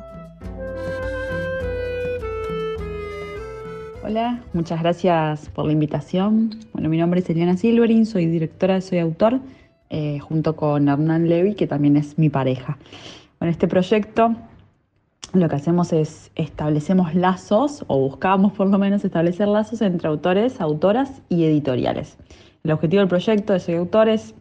[4.03, 6.59] Hola, muchas gracias por la invitación.
[6.73, 9.41] Bueno, mi nombre es Eliana Silvering, soy directora de Soy Autor,
[9.91, 12.79] eh, junto con Hernán Levy, que también es mi pareja.
[13.39, 14.37] Bueno, este proyecto
[15.35, 20.63] lo que hacemos es establecemos lazos, o buscamos por lo menos establecer lazos entre autores,
[20.63, 22.17] autoras y editoriales.
[22.63, 24.35] El objetivo del proyecto de Soy Autores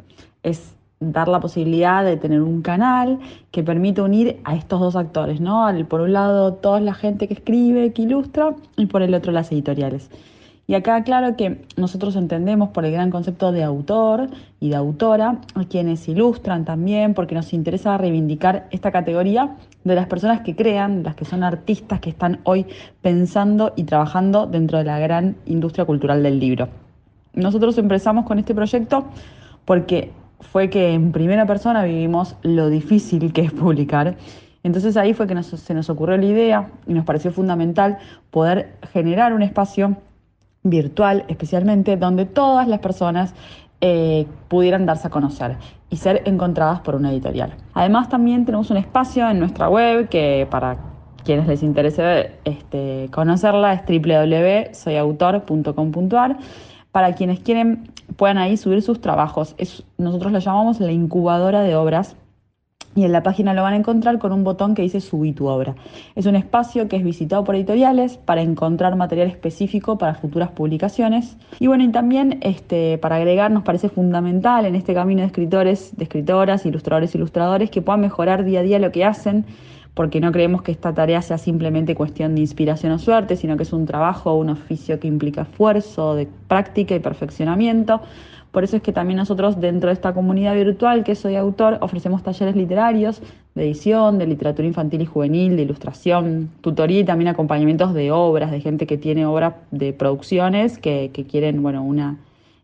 [0.43, 3.19] es dar la posibilidad de tener un canal
[3.51, 5.69] que permita unir a estos dos actores, ¿no?
[5.88, 9.53] Por un lado, toda la gente que escribe, que ilustra, y por el otro, las
[9.53, 10.10] editoriales.
[10.67, 14.27] Y acá, claro que nosotros entendemos por el gran concepto de autor
[14.60, 19.55] y de autora, a quienes ilustran también, porque nos interesa reivindicar esta categoría
[19.86, 22.65] de las personas que crean, las que son artistas que están hoy
[23.01, 26.67] pensando y trabajando dentro de la gran industria cultural del libro.
[27.33, 29.05] Nosotros empezamos con este proyecto
[29.65, 30.11] porque
[30.41, 34.15] fue que en primera persona vivimos lo difícil que es publicar.
[34.63, 37.97] Entonces ahí fue que se nos ocurrió la idea y nos pareció fundamental
[38.29, 39.95] poder generar un espacio
[40.63, 43.33] virtual especialmente donde todas las personas
[43.81, 45.55] eh, pudieran darse a conocer
[45.89, 47.53] y ser encontradas por una editorial.
[47.73, 50.75] Además también tenemos un espacio en nuestra web que para
[51.23, 56.37] quienes les interese este, conocerla es www.soyautor.com.ar
[56.91, 59.56] para quienes quieren puedan ahí subir sus trabajos.
[59.97, 62.15] nosotros lo llamamos la incubadora de obras
[62.95, 65.47] y en la página lo van a encontrar con un botón que dice subir tu
[65.47, 65.75] obra.
[66.15, 71.38] Es un espacio que es visitado por editoriales para encontrar material específico para futuras publicaciones.
[71.60, 75.95] Y bueno, y también este, para agregar nos parece fundamental en este camino de escritores,
[75.95, 79.45] de escritoras, ilustradores, ilustradores que puedan mejorar día a día lo que hacen
[79.93, 83.63] porque no creemos que esta tarea sea simplemente cuestión de inspiración o suerte, sino que
[83.63, 88.02] es un trabajo, un oficio que implica esfuerzo, de práctica y perfeccionamiento.
[88.52, 92.23] Por eso es que también nosotros dentro de esta comunidad virtual que soy autor ofrecemos
[92.23, 93.21] talleres literarios
[93.54, 98.49] de edición, de literatura infantil y juvenil, de ilustración, tutoría y también acompañamientos de obras,
[98.49, 102.17] de gente que tiene obras de producciones que, quieren bueno, una,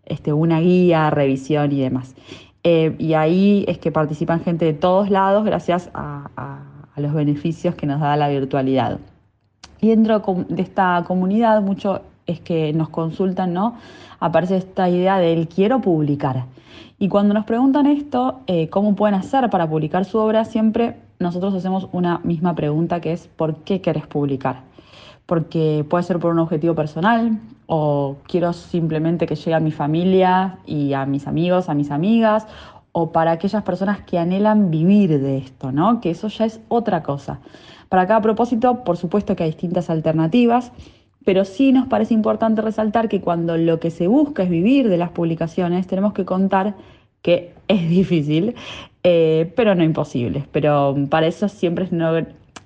[0.06, 2.16] este, una guía, revisión y demás.
[2.64, 6.65] Eh, y ahí es que participan gente de todos lados gracias a a
[7.02, 9.00] los beneficios que nos da la virtualidad.
[9.82, 13.76] Y dentro de esta comunidad mucho es que nos consultan, ¿no?
[14.20, 16.46] Aparece esta idea del quiero publicar.
[16.98, 20.46] Y cuando nos preguntan esto, eh, ¿cómo pueden hacer para publicar su obra?
[20.46, 24.64] Siempre nosotros hacemos una misma pregunta que es ¿por qué querés publicar?
[25.26, 30.60] porque puede ser por un objetivo personal o quiero simplemente que llegue a mi familia
[30.66, 32.46] y a mis amigos, a mis amigas
[32.98, 36.00] o para aquellas personas que anhelan vivir de esto, ¿no?
[36.00, 37.42] Que eso ya es otra cosa.
[37.90, 40.72] Para cada propósito, por supuesto que hay distintas alternativas,
[41.26, 44.96] pero sí nos parece importante resaltar que cuando lo que se busca es vivir de
[44.96, 46.76] las publicaciones, tenemos que contar
[47.22, 48.56] que es difícil,
[49.04, 50.46] eh, pero no imposible.
[50.54, 51.92] Pero para eso siempre es,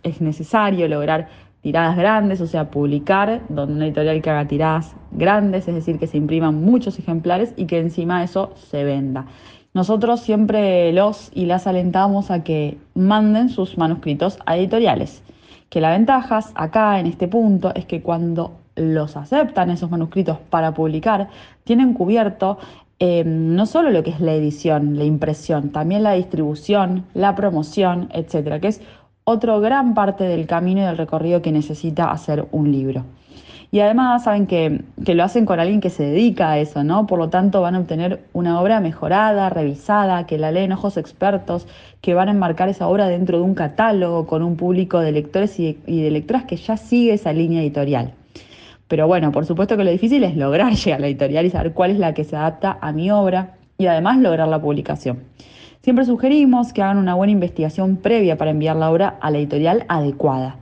[0.04, 1.28] es necesario lograr
[1.62, 6.06] tiradas grandes, o sea, publicar donde una editorial que haga tiradas grandes, es decir, que
[6.06, 9.26] se impriman muchos ejemplares y que encima eso se venda.
[9.74, 15.22] Nosotros siempre los y las alentamos a que manden sus manuscritos a editoriales.
[15.70, 20.74] Que la ventaja acá en este punto es que cuando los aceptan esos manuscritos para
[20.74, 21.30] publicar,
[21.64, 22.58] tienen cubierto
[22.98, 28.10] eh, no solo lo que es la edición, la impresión, también la distribución, la promoción,
[28.12, 28.82] etcétera, que es
[29.24, 33.06] otro gran parte del camino y del recorrido que necesita hacer un libro.
[33.72, 34.82] Y además saben que,
[35.14, 37.06] lo hacen con alguien que se dedica a eso, ¿no?
[37.06, 41.68] Por lo tanto van a obtener una obra mejorada, revisada, que la leen ojos expertos,
[42.02, 45.60] que van a enmarcar esa obra dentro de un catálogo con un público de lectores
[45.60, 48.14] y de, lectoras que ya sigue esa línea editorial.
[48.88, 51.74] Pero bueno, por supuesto que lo difícil es lograr llegar a la editorial y saber
[51.74, 55.20] cuál es la que se adapta a mi obra y además lograr la publicación.
[55.84, 59.86] Siempre sugerimos que hagan una buena investigación previa para enviar la obra a la editorial
[59.88, 60.58] adecuada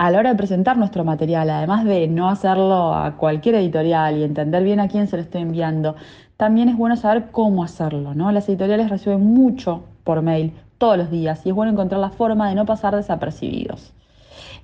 [0.00, 4.24] a la hora de presentar nuestro material, además de no hacerlo a cualquier editorial y
[4.24, 5.94] entender bien a quién se lo estoy enviando,
[6.38, 8.32] también es bueno saber cómo hacerlo, ¿no?
[8.32, 12.48] Las editoriales reciben mucho por mail todos los días y es bueno encontrar la forma
[12.48, 13.92] de no pasar desapercibidos.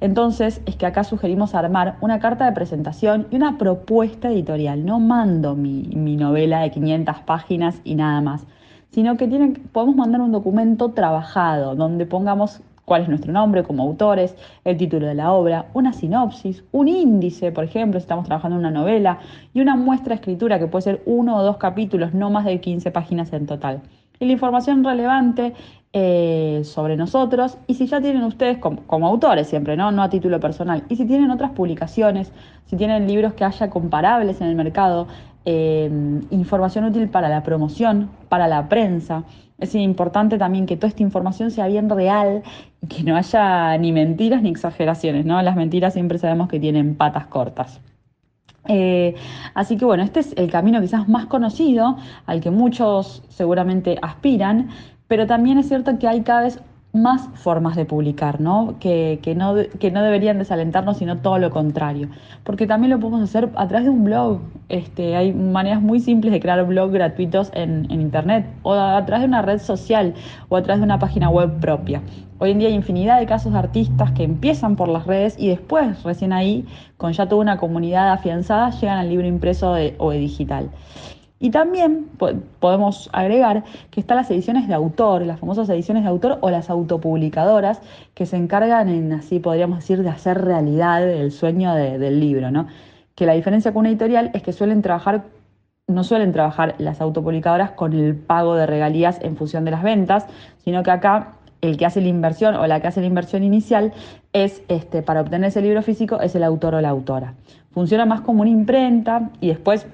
[0.01, 4.87] Entonces es que acá sugerimos armar una carta de presentación y una propuesta editorial.
[4.87, 5.83] No mando mi,
[6.17, 8.47] novela de 500 páginas y nada más,
[8.89, 9.27] sino que
[9.71, 15.07] podemos mandar un documento trabajado donde pongamos cuál es nuestro nombre como autores, el título
[15.07, 19.19] de la obra, una sinopsis, un índice, por ejemplo, si estamos trabajando en una novela,
[19.53, 22.61] y una muestra de escritura que puede ser uno o dos capítulos, no más de
[22.61, 23.83] 15 páginas en total.
[24.19, 25.53] Y la información relevante
[25.93, 29.91] eh, sobre nosotros y si ya tienen ustedes como, autores siempre, ¿no?
[29.91, 32.33] no a título personal, y si tienen otras publicaciones,
[32.67, 35.09] si tienen libros que haya comparables en el mercado,
[35.47, 35.89] eh,
[36.31, 39.25] información útil para la promoción, para la prensa,
[39.59, 42.43] es importante también que toda esta información sea bien real
[42.83, 45.41] y que no haya ni mentiras ni exageraciones, ¿no?
[45.41, 47.81] Las mentiras siempre sabemos que tienen patas cortas.
[48.69, 49.15] Eh,
[49.55, 54.69] así que bueno, este es el camino quizás más conocido, al que muchos seguramente aspiran,
[55.09, 56.61] pero también es cierto que hay cada vez
[56.97, 58.77] más formas de publicar, ¿no?
[58.81, 62.09] Que, no, que no deberían desalentarnos, sino todo lo contrario.
[62.45, 64.41] Porque también lo podemos hacer a través de un blog.
[64.69, 69.23] Este, hay maneras muy simples de crear blogs gratuitos en, en Internet, o a, través
[69.23, 70.15] de una red social,
[70.49, 72.03] o a través de una página web propia.
[72.39, 75.49] Hoy en día hay infinidad de casos de artistas que empiezan por las redes y
[75.49, 80.71] después, recién ahí, con ya toda una comunidad afianzada, llegan al libro impreso o digital.
[81.39, 82.07] Y también
[82.61, 86.71] podemos agregar que están las ediciones de autor, las famosas ediciones de autor o las
[86.71, 87.83] autopublicadoras
[88.15, 92.69] que se encargan en, así podríamos decir, de hacer realidad el sueño del libro, ¿no?
[93.15, 95.25] Que la diferencia con una editorial es que suelen trabajar,
[95.87, 100.27] no suelen trabajar las autopublicadoras con el pago de regalías en función de las ventas,
[100.65, 103.93] sino que acá el que hace la inversión o la que hace la inversión inicial
[104.33, 107.35] es, este, para obtener ese libro físico, es el autor o la autora.
[107.73, 109.87] Funciona más como una imprenta y después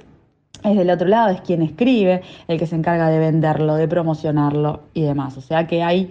[0.64, 4.81] es del otro lado, es quien escribe, el que se encarga de venderlo, de promocionarlo
[4.94, 5.37] y demás.
[5.37, 6.11] O sea que hay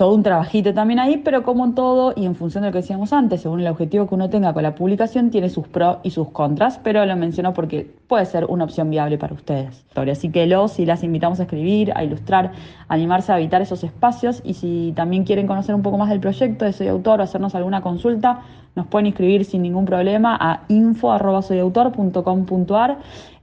[0.00, 2.78] todo un trabajito también ahí, pero como en todo y en función de lo que
[2.78, 6.08] decíamos antes, según el objetivo que uno tenga con la publicación, tiene sus pros y
[6.08, 9.84] sus contras, pero lo menciono porque puede ser una opción viable para ustedes.
[9.94, 12.52] Así que los y las invitamos a escribir, a ilustrar,
[12.88, 16.64] animarse a habitar esos espacios y si también quieren conocer un poco más del proyecto
[16.64, 18.40] de Soy Autor o hacernos alguna consulta,
[18.76, 22.96] nos pueden inscribir sin ningún problema a info.soyautor.com.ar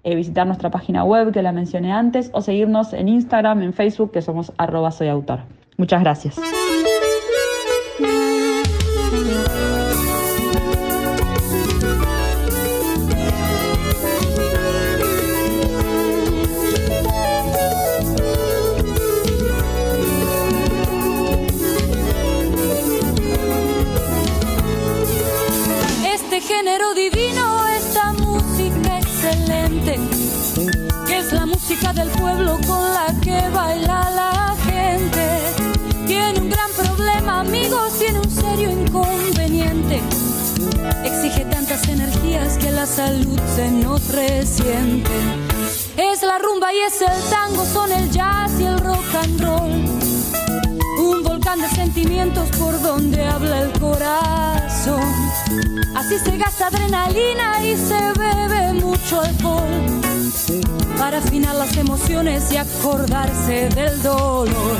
[0.03, 4.11] eh, visitar nuestra página web que la mencioné antes o seguirnos en Instagram, en Facebook,
[4.11, 5.41] que somos arroba soy autor.
[5.77, 6.35] Muchas gracias.
[26.03, 27.26] Este género divino
[43.17, 45.11] salud se nos resiente.
[45.97, 49.71] Es la rumba y es el tango, son el jazz y el rock and roll.
[50.99, 55.01] Un volcán de sentimientos por donde habla el corazón
[55.95, 60.01] Así se gasta adrenalina y se bebe mucho alcohol
[60.97, 64.77] para afinar las emociones y acordarse del dolor.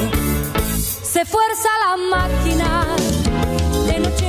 [1.04, 2.86] Se fuerza la máquina
[3.88, 4.27] de noche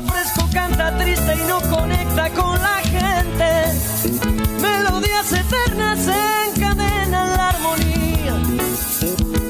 [0.00, 3.72] Fresco, canta triste y no conecta con la gente.
[4.60, 5.98] Melodías eternas
[6.48, 8.34] encadenan la armonía.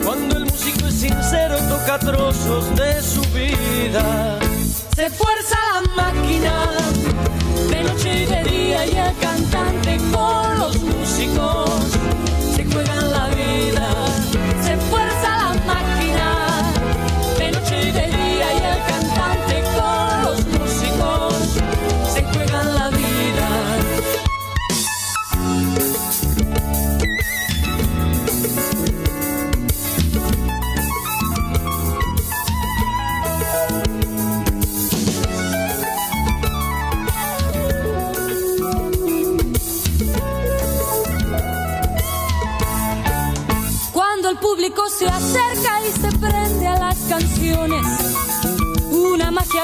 [0.04, 4.38] Cuando el músico es sincero, toca trozos de su vida.
[4.96, 6.70] Se fuerza la máquina
[7.70, 11.91] de noche y de día y el cantante con los músicos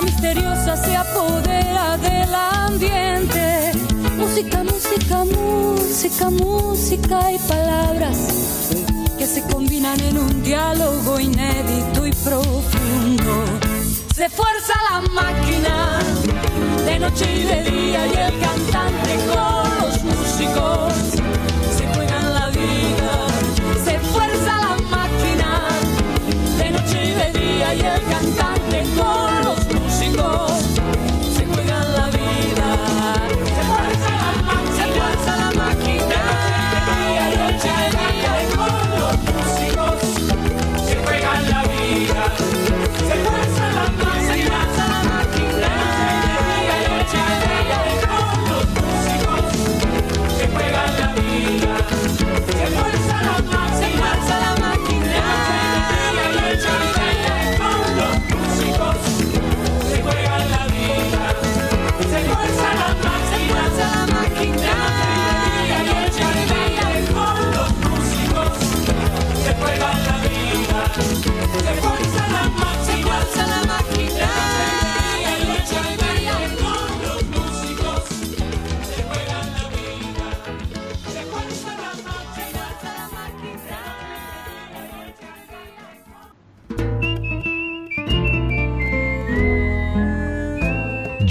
[0.01, 3.73] misteriosa se apodera del ambiente.
[4.17, 8.19] Música, música, música, música y palabras
[9.17, 13.45] que se combinan en un diálogo inédito y profundo.
[14.15, 16.01] Se fuerza la máquina
[16.85, 20.93] de noche y de día y el cantante con los músicos
[21.77, 23.27] se juegan la vida.
[23.85, 25.69] Se fuerza la máquina
[26.59, 28.58] de noche y de día y el cantante
[37.99, 38.88] noche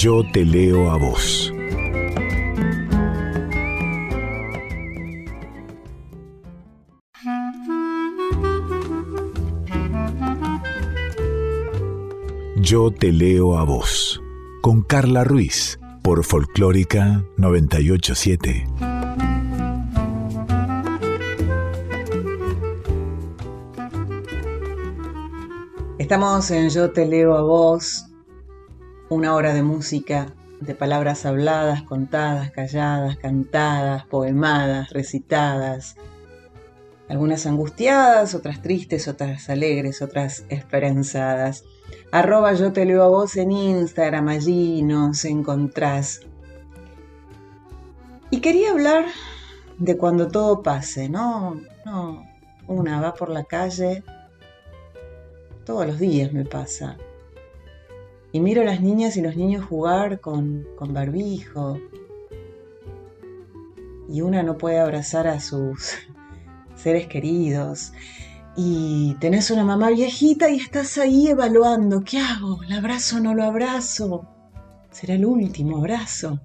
[0.07, 1.51] Yo te leo a vos.
[12.55, 14.21] Yo te leo a vos.
[14.61, 15.77] Con Carla Ruiz.
[16.03, 18.65] Por Folclórica 987.
[25.99, 28.06] Estamos en Yo te leo a vos,
[29.09, 35.95] una hora de música, de palabras habladas, contadas, calladas, cantadas, poemadas, recitadas,
[37.07, 41.63] algunas angustiadas, otras tristes, otras alegres, otras esperanzadas.
[42.11, 46.21] Arroba yo te leo a vos en Instagram, allí nos encontrás.
[48.29, 49.05] Y quería hablar
[49.77, 51.61] de cuando todo pase, ¿no?
[51.85, 52.25] No,
[52.67, 54.03] una va por la calle,
[55.65, 56.97] todos los días me pasa.
[58.31, 61.79] Y miro a las niñas y los niños jugar con, con barbijo.
[64.09, 65.93] Y una no puede abrazar a sus
[66.75, 67.93] seres queridos.
[68.55, 72.59] Y tenés una mamá viejita y estás ahí evaluando, ¿qué hago?
[72.67, 74.27] ¿La abrazo o no lo abrazo?
[74.89, 76.39] ¿Será el último abrazo?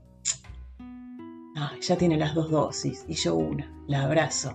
[1.54, 4.54] No, ya tiene las dos dosis y yo una, la abrazo.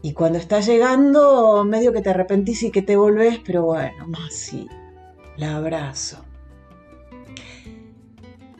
[0.00, 4.32] Y cuando está llegando, medio que te arrepentís y que te volvés, pero bueno, más
[4.32, 4.68] sí,
[5.36, 6.24] la abrazo.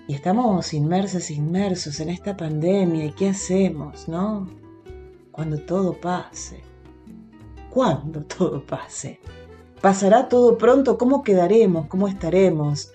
[0.08, 3.06] Y estamos inmersos, inmersos en esta pandemia.
[3.06, 4.48] ¿Y qué hacemos, no?
[5.32, 6.62] Cuando todo pase.
[7.70, 9.20] Cuando todo pase.
[9.80, 10.96] ¿Pasará todo pronto?
[10.96, 11.86] ¿Cómo quedaremos?
[11.88, 12.92] ¿Cómo estaremos?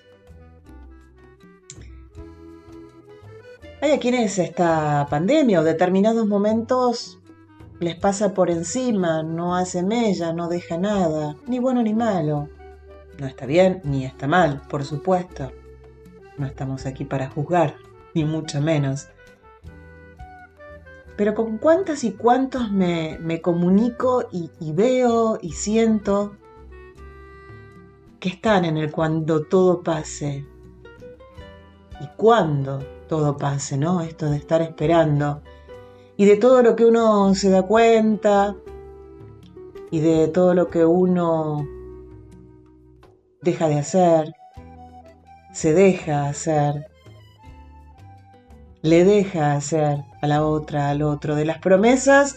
[3.80, 7.18] Hay a quienes esta pandemia o determinados momentos
[7.80, 12.48] les pasa por encima, no hace mella, no deja nada, ni bueno ni malo.
[13.22, 15.52] No está bien ni está mal, por supuesto.
[16.38, 17.76] No estamos aquí para juzgar,
[18.14, 19.06] ni mucho menos.
[21.16, 26.32] Pero con cuántas y cuántos me, comunico y, y veo y siento
[28.18, 30.44] que están en el cuando todo pase.
[32.00, 34.00] Y cuando todo pase, ¿no?
[34.00, 35.42] Esto de estar esperando.
[36.16, 38.56] Y de todo lo que uno se da cuenta.
[39.92, 41.81] Y de todo lo que uno
[43.42, 44.34] deja de hacer.
[45.52, 46.86] Se deja hacer.
[48.80, 51.34] Le deja hacer a la otra, al otro.
[51.34, 52.36] De las promesas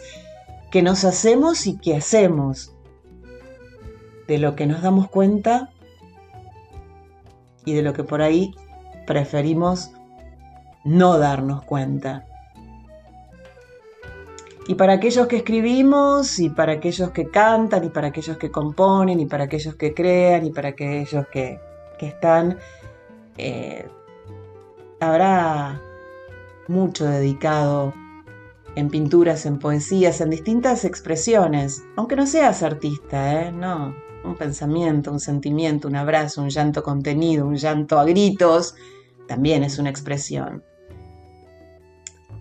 [0.71, 2.73] que nos hacemos y que hacemos.
[4.27, 5.71] De lo que nos damos cuenta
[7.63, 8.53] y de lo que por ahí
[9.07, 9.91] preferimos
[10.83, 12.25] no darnos cuenta.
[14.67, 19.19] Y para aquellos que escribimos, y para aquellos que cantan, y para aquellos que componen,
[19.19, 21.59] y para aquellos que crean, y para aquellos que,
[21.99, 22.57] están,
[23.37, 23.87] eh,
[24.99, 25.81] habrá
[26.67, 27.93] mucho dedicado
[28.75, 33.51] en pinturas, en poesías, en distintas expresiones, aunque no seas artista, ¿eh?
[33.51, 38.75] No, un pensamiento, un sentimiento, un abrazo, un llanto contenido, un llanto a gritos,
[39.27, 40.63] también es una expresión.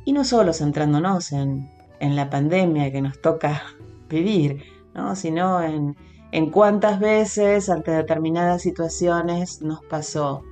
[0.05, 1.70] Y no solo centrándonos en,
[2.01, 3.62] la pandemia que nos toca
[4.09, 4.64] vivir,
[4.95, 5.16] ¿no?
[5.16, 5.97] sino en,
[6.32, 10.42] en cuántas veces ante determinadas situaciones nos pasó.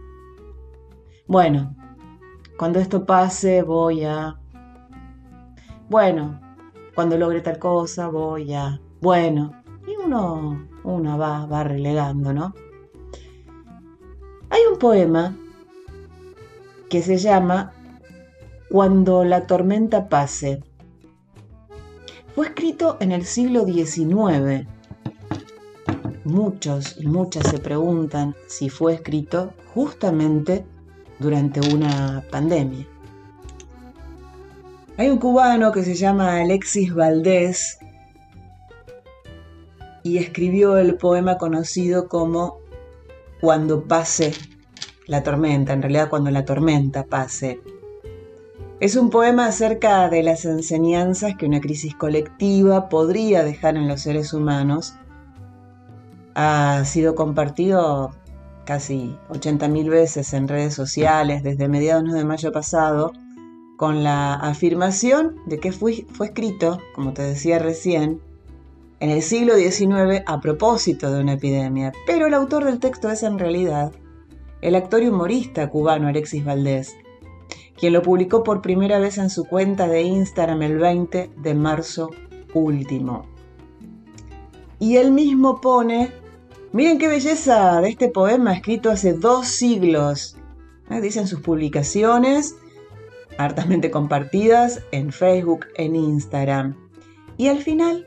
[1.27, 1.75] Bueno,
[2.57, 4.39] cuando esto pase voy a...
[5.89, 6.41] Bueno,
[6.95, 8.81] cuando logre tal cosa voy a...
[9.01, 9.53] Bueno,
[9.87, 12.55] y uno, uno va, va relegando, ¿no?
[14.51, 15.37] Hay un poema
[16.89, 17.73] que se llama
[18.71, 20.63] Cuando la tormenta pase.
[22.35, 24.67] Fue escrito en el siglo XIX.
[26.25, 30.65] Muchos y muchas se preguntan si fue escrito justamente
[31.19, 32.87] durante una pandemia.
[34.97, 37.79] Hay un cubano que se llama Alexis Valdés
[40.03, 42.61] y escribió el poema conocido como
[43.43, 44.33] Cuando pase
[45.07, 47.61] la tormenta, en realidad cuando la tormenta pase.
[48.83, 54.01] Es un poema acerca de las enseñanzas que una crisis colectiva podría dejar en los
[54.01, 54.95] seres humanos.
[56.35, 58.11] Ha sido compartido
[58.65, 63.13] casi 80.000 veces en redes sociales desde mediados de mayo pasado
[63.77, 68.21] con la afirmación de que fue, fue escrito, como te decía recién,
[68.99, 73.23] en el siglo XIX a propósito de una epidemia, pero el autor del texto es
[73.23, 73.93] en realidad
[74.61, 76.97] el actor y humorista cubano Alexis Valdés,
[77.77, 82.11] quien lo publicó por primera vez en su cuenta de Instagram el 20 de marzo
[82.55, 83.27] último.
[84.79, 86.13] Y él mismo pone,
[86.73, 90.37] miren qué belleza de este poema escrito hace dos siglos,
[90.91, 91.01] ¿eh?
[91.01, 92.57] dicen sus publicaciones,
[93.39, 96.77] hartamente compartidas en Facebook, en Instagram.
[97.37, 98.07] Y al final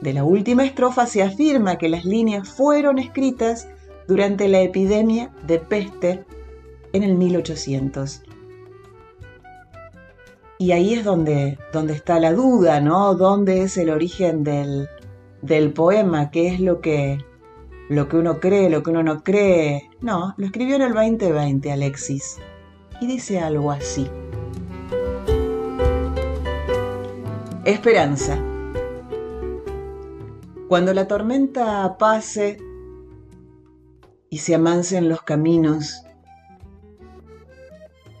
[0.00, 3.68] de la última estrofa se afirma que las líneas fueron escritas
[4.06, 6.24] durante la epidemia de peste
[6.92, 8.22] en el 1800.
[10.58, 13.14] Y ahí es donde, donde está la duda, ¿no?
[13.14, 14.88] ¿Dónde es el origen del,
[15.42, 16.30] del poema?
[16.30, 17.18] ¿Qué es lo que,
[17.88, 19.90] lo que uno cree, lo que uno no cree?
[20.00, 22.38] No, lo escribió en el 2020 Alexis.
[23.00, 24.08] Y dice algo así.
[27.64, 28.38] Esperanza.
[30.68, 32.58] Cuando la tormenta pase
[34.30, 36.04] y se amancen los caminos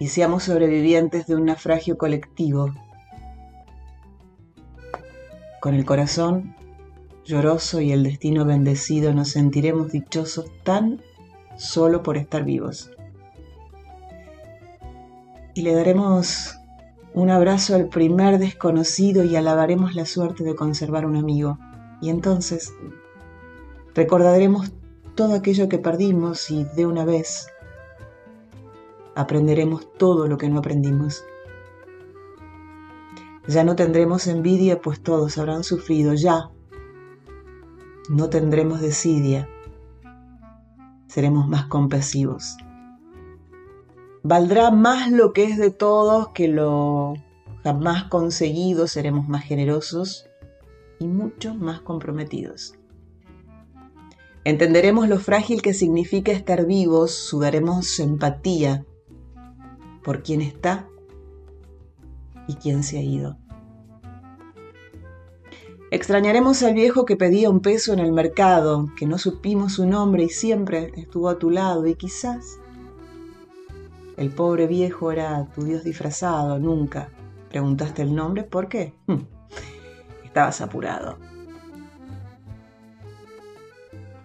[0.04, 2.74] y seamos sobrevivientes de un naufragio colectivo,
[5.62, 6.54] con el corazón
[7.24, 11.00] lloroso y el destino bendecido nos sentiremos dichosos tan
[11.56, 12.90] solo por estar vivos.
[15.54, 16.54] Y le daremos
[17.14, 21.58] un abrazo al primer desconocido y alabaremos la suerte de conservar un amigo.
[22.02, 22.74] Y entonces
[23.94, 24.70] recordaremos
[25.14, 27.46] todo aquello que perdimos y de una vez
[29.14, 31.24] aprenderemos todo lo que no aprendimos.
[33.46, 36.50] Ya no tendremos envidia, pues todos habrán sufrido ya.
[38.08, 39.48] No tendremos desidia,
[41.06, 42.56] seremos más compasivos.
[44.22, 47.14] Valdrá más lo que es de todos que lo
[47.62, 50.26] jamás conseguido, seremos más generosos
[50.98, 52.74] y mucho más comprometidos.
[54.44, 58.84] Entenderemos lo frágil que significa estar vivos, sudaremos empatía
[60.04, 60.86] por quien está
[62.46, 63.38] y quien se ha ido.
[65.90, 70.24] Extrañaremos al viejo que pedía un peso en el mercado, que no supimos su nombre
[70.24, 72.58] y siempre estuvo a tu lado y quizás
[74.16, 77.10] el pobre viejo era tu Dios disfrazado, nunca
[77.54, 78.94] preguntaste el nombre, ¿por qué?
[79.06, 79.28] Hmm.
[80.24, 81.18] Estabas apurado.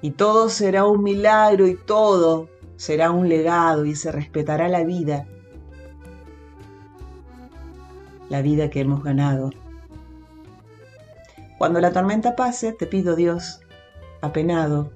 [0.01, 5.27] Y todo será un milagro y todo será un legado y se respetará la vida,
[8.29, 9.49] la vida que hemos ganado
[11.59, 13.59] cuando la tormenta pase, te pido Dios,
[14.21, 14.91] apenado,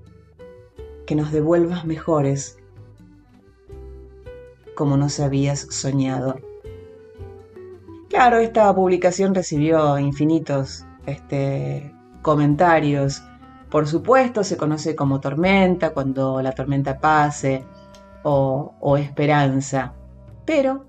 [1.05, 2.57] que nos devuelvas mejores,
[4.73, 6.37] como nos habías soñado.
[8.07, 13.21] Claro, esta publicación recibió infinitos este, comentarios.
[13.69, 17.65] Por supuesto, se conoce como tormenta cuando la tormenta pase
[18.23, 19.95] o, o esperanza.
[20.45, 20.85] Pero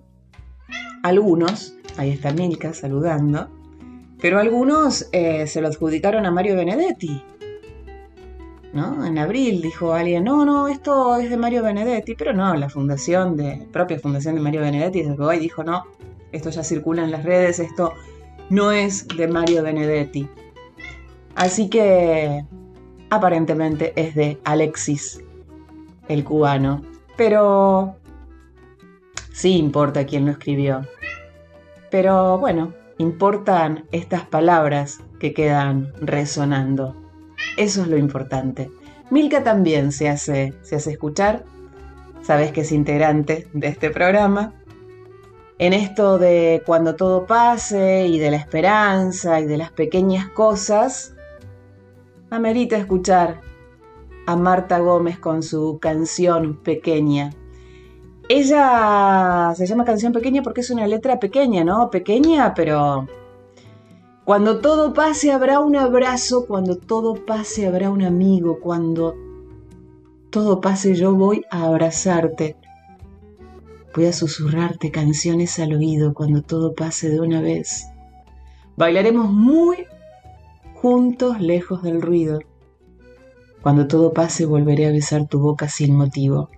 [1.04, 3.50] algunos, ahí está Milka saludando,
[4.22, 7.22] pero algunos eh, se lo adjudicaron a Mario Benedetti.
[8.72, 9.04] ¿No?
[9.04, 13.36] En abril dijo alguien, no, no, esto es de Mario Benedetti, pero no, la fundación
[13.36, 15.84] de, propia fundación de Mario Benedetti desde dijo, no,
[16.32, 17.92] esto ya circula en las redes, esto
[18.48, 20.26] no es de Mario Benedetti.
[21.34, 22.46] Así que
[23.10, 25.22] aparentemente es de Alexis,
[26.08, 26.82] el cubano.
[27.18, 27.94] Pero
[29.34, 30.88] sí importa quién lo escribió.
[31.90, 36.94] Pero bueno, Importan estas palabras que quedan resonando.
[37.56, 38.70] Eso es lo importante.
[39.10, 41.44] Milka también se hace, se hace escuchar.
[42.22, 44.54] Sabes que es integrante de este programa.
[45.58, 51.14] En esto de cuando todo pase y de la esperanza y de las pequeñas cosas,
[52.30, 53.40] amerita escuchar
[54.26, 57.30] a Marta Gómez con su canción pequeña
[58.28, 61.90] ella se llama Canción Pequeña porque es una letra pequeña, ¿no?
[61.90, 63.06] Pequeña, pero
[64.24, 69.14] cuando todo pase habrá un abrazo, cuando todo pase habrá un amigo, cuando
[70.30, 72.56] todo pase yo voy a abrazarte.
[73.94, 77.86] Voy a susurrarte canciones al oído cuando todo pase de una vez.
[78.76, 79.86] Bailaremos muy
[80.74, 82.40] juntos lejos del ruido.
[83.62, 86.48] Cuando todo pase volveré a besar tu boca sin motivo.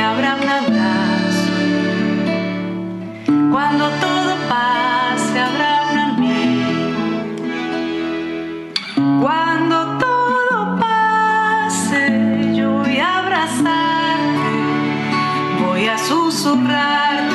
[0.00, 1.52] Habrá un abrazo.
[3.52, 7.02] Cuando todo pase habrá un amigo.
[9.20, 14.52] Cuando todo pase yo voy a abrazarte,
[15.64, 17.33] voy a susurrarte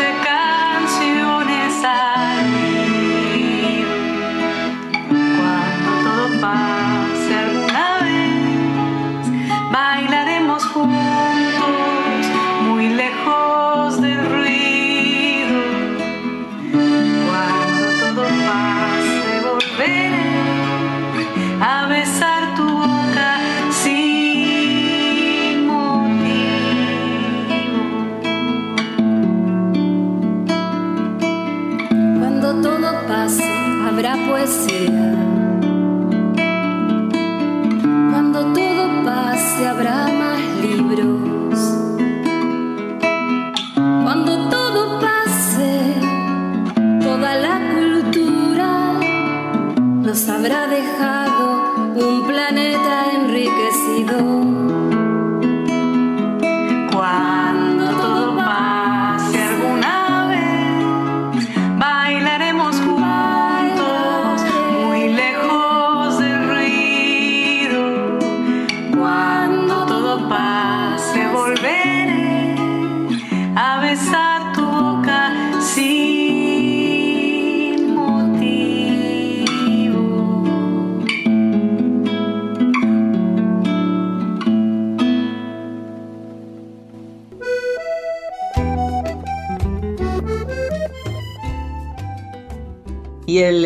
[20.00, 20.39] volveré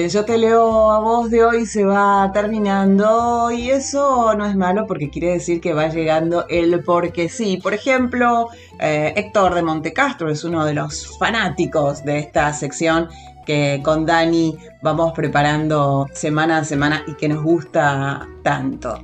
[0.03, 4.53] El Yo te leo a vos de hoy se va terminando y eso no es
[4.53, 7.55] malo porque quiere decir que va llegando el porque sí.
[7.55, 8.49] Por ejemplo,
[8.81, 13.07] eh, Héctor de Montecastro es uno de los fanáticos de esta sección
[13.45, 18.99] que con Dani vamos preparando semana a semana y que nos gusta tanto.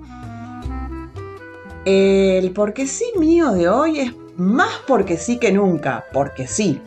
[1.86, 6.82] El porque sí mío de hoy es más porque sí que nunca, porque sí.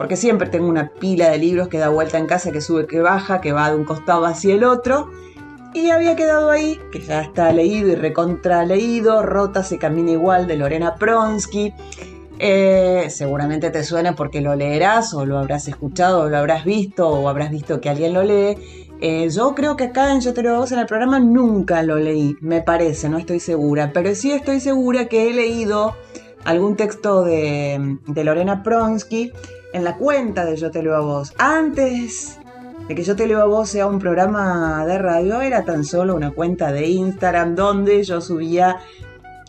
[0.00, 3.00] Porque siempre tengo una pila de libros que da vuelta en casa, que sube, que
[3.00, 5.10] baja, que va de un costado hacia el otro.
[5.74, 10.46] Y había quedado ahí, que ya está leído y recontra leído, Rota se camina igual
[10.46, 11.74] de Lorena Pronsky.
[12.38, 17.06] Eh, seguramente te suena porque lo leerás o lo habrás escuchado o lo habrás visto
[17.06, 18.56] o habrás visto que alguien lo lee.
[19.02, 21.96] Eh, yo creo que acá en Yo te lo hago en el programa nunca lo
[21.96, 25.94] leí, me parece, no estoy segura, pero sí estoy segura que he leído
[26.44, 29.30] algún texto de, de Lorena Pronsky
[29.72, 31.32] en la cuenta de Yo te leo a vos.
[31.38, 32.38] Antes
[32.88, 36.14] de que Yo te leo a vos sea un programa de radio, era tan solo
[36.14, 38.78] una cuenta de Instagram donde yo subía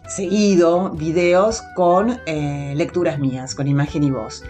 [0.08, 4.44] seguido videos con eh, lecturas mías, con imagen y voz.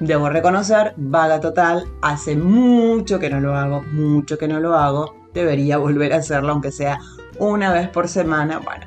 [0.00, 5.14] Debo reconocer, vaga total, hace mucho que no lo hago, mucho que no lo hago.
[5.32, 6.98] Debería volver a hacerlo, aunque sea
[7.38, 8.58] una vez por semana.
[8.58, 8.86] Bueno,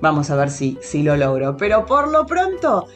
[0.00, 1.56] vamos a ver si, si lo logro.
[1.56, 2.86] Pero por lo pronto,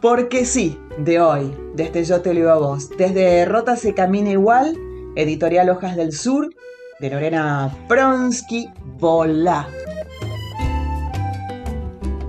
[0.00, 4.76] porque sí, de hoy, desde Yo te leo a vos, desde Rota se camina igual,
[5.16, 6.54] editorial Hojas del Sur,
[7.00, 8.68] de Lorena Pronsky,
[8.98, 9.68] volá.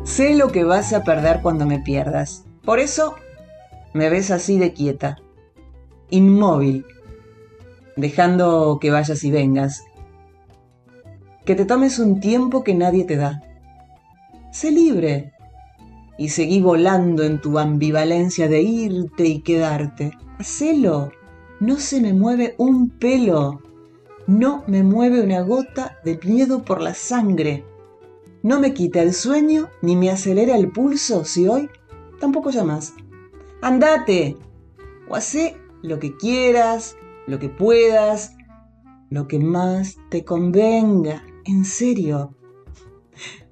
[0.03, 2.45] Sé lo que vas a perder cuando me pierdas.
[2.63, 3.15] Por eso
[3.93, 5.17] me ves así de quieta,
[6.09, 6.85] inmóvil,
[7.95, 9.83] dejando que vayas y vengas.
[11.45, 13.41] Que te tomes un tiempo que nadie te da.
[14.51, 15.33] Sé libre
[16.17, 20.11] y seguí volando en tu ambivalencia de irte y quedarte.
[20.39, 21.11] Hacelo.
[21.59, 23.61] No se me mueve un pelo.
[24.27, 27.63] No me mueve una gota de miedo por la sangre.
[28.43, 31.69] No me quita el sueño ni me acelera el pulso si hoy
[32.19, 32.93] tampoco llamas.
[33.61, 34.37] Andate
[35.09, 36.95] o hacé lo que quieras,
[37.25, 38.35] lo que puedas,
[39.09, 41.23] lo que más te convenga.
[41.45, 42.35] En serio.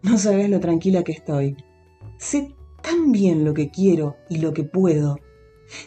[0.03, 1.55] No sabes lo tranquila que estoy.
[2.17, 5.19] Sé tan bien lo que quiero y lo que puedo.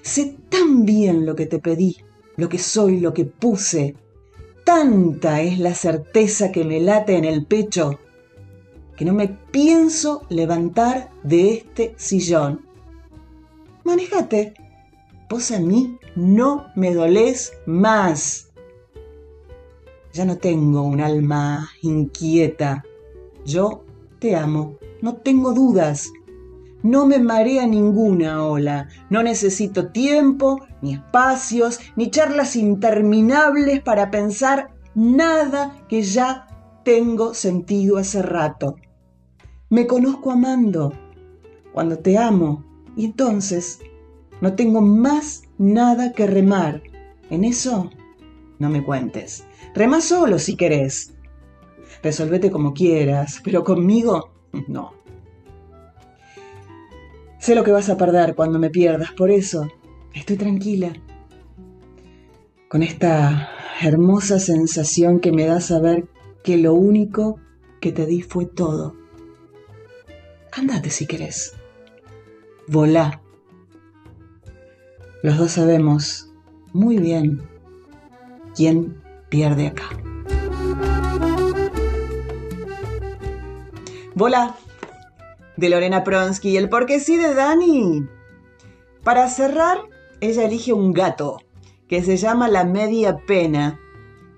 [0.03, 1.97] Sé tan bien lo que te pedí,
[2.37, 3.97] lo que soy, lo que puse.
[4.64, 7.99] Tanta es la certeza que me late en el pecho
[8.99, 12.66] que no me pienso levantar de este sillón.
[13.85, 14.55] Manejate.
[15.31, 18.51] Vos a mí no me dolés más.
[20.12, 22.85] Ya no tengo un alma inquieta.
[23.45, 23.85] Yo
[24.18, 26.11] te amo, no tengo dudas.
[26.83, 28.89] No me marea ninguna ola.
[29.11, 36.47] No necesito tiempo, ni espacios, ni charlas interminables para pensar nada que ya
[36.85, 38.76] tengo sentido hace rato.
[39.70, 40.93] Me conozco amando
[41.72, 42.64] cuando te amo
[42.97, 43.81] y entonces
[44.41, 46.83] no tengo más nada que remar.
[47.31, 47.91] En eso
[48.59, 49.45] no me cuentes.
[49.74, 51.14] Rema solo si querés.
[52.03, 54.31] Resolvete como quieras, pero conmigo
[54.68, 54.97] no.
[57.49, 59.66] Sé lo que vas a perder cuando me pierdas, por eso
[60.12, 60.92] estoy tranquila.
[62.68, 63.49] Con esta
[63.80, 66.11] hermosa sensación que me da saber
[66.44, 67.40] que lo único
[67.80, 68.96] que te di fue todo.
[70.53, 71.55] Andate si querés.
[72.66, 73.22] Volá.
[75.22, 76.30] Los dos sabemos
[76.74, 77.40] muy bien
[78.55, 79.88] quién pierde acá.
[84.14, 84.55] Volá
[85.59, 88.06] de Lorena Pronsky y el porque sí de Dani.
[89.02, 89.78] Para cerrar,
[90.20, 91.38] ella elige un gato
[91.88, 93.80] que se llama La Media Pena,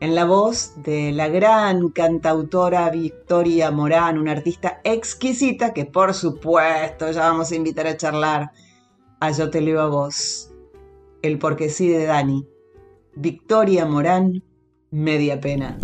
[0.00, 7.10] en la voz de la gran cantautora Victoria Morán, una artista exquisita que por supuesto
[7.10, 8.52] ya vamos a invitar a charlar
[9.20, 10.50] a Yo te leo a vos,
[11.20, 12.46] el porque sí de Dani.
[13.14, 14.42] Victoria Morán,
[14.90, 15.76] Media Pena.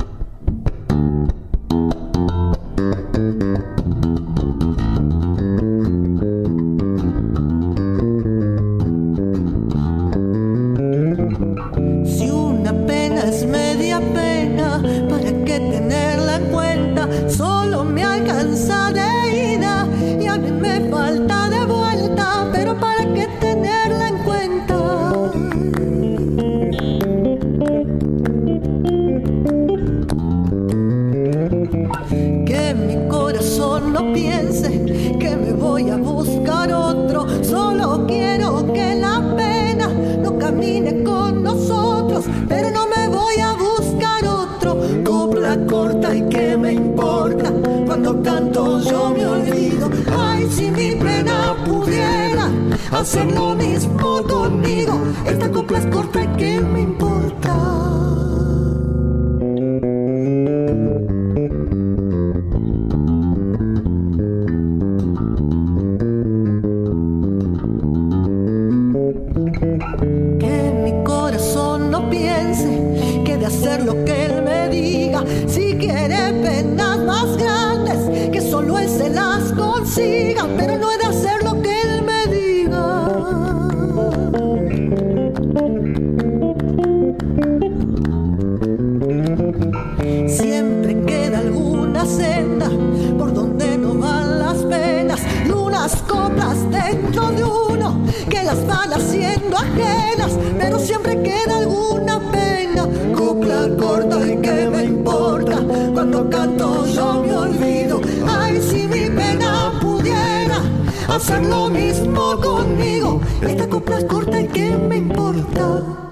[101.22, 102.88] Queda alguna pena.
[103.16, 105.62] Copla corta y que me importa,
[105.94, 108.00] cuando canto yo me olvido.
[108.26, 110.60] Ay, si mi pena pudiera
[111.08, 116.05] hacer lo mismo conmigo, esta copla es corta y que me importa.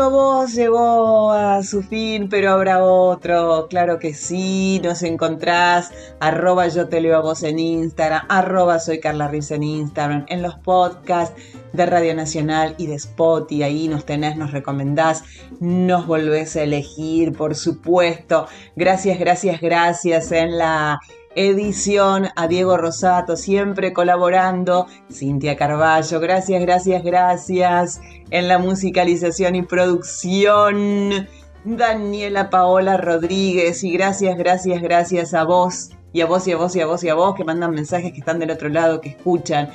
[0.00, 3.66] leo a vos llegó a su fin, pero habrá otro.
[3.68, 5.92] Claro que sí, nos encontrás.
[6.20, 10.42] Arroba yo te leo a vos en Instagram, arroba soy Carla Riz en Instagram, en
[10.42, 11.40] los podcasts
[11.72, 13.62] de Radio Nacional y de Spotify.
[13.62, 15.24] Ahí nos tenés, nos recomendás,
[15.60, 18.46] nos volvés a elegir, por supuesto.
[18.76, 21.00] Gracias, gracias, gracias en la
[21.34, 24.86] edición a Diego Rosato, siempre colaborando.
[25.10, 28.00] Cintia Carballo, gracias, gracias, gracias.
[28.30, 31.28] En la musicalización y producción,
[31.64, 33.84] Daniela Paola Rodríguez.
[33.84, 35.90] Y gracias, gracias, gracias a vos.
[36.12, 38.12] Y a vos y a vos y a vos y a vos que mandan mensajes
[38.12, 39.70] que están del otro lado, que escuchan,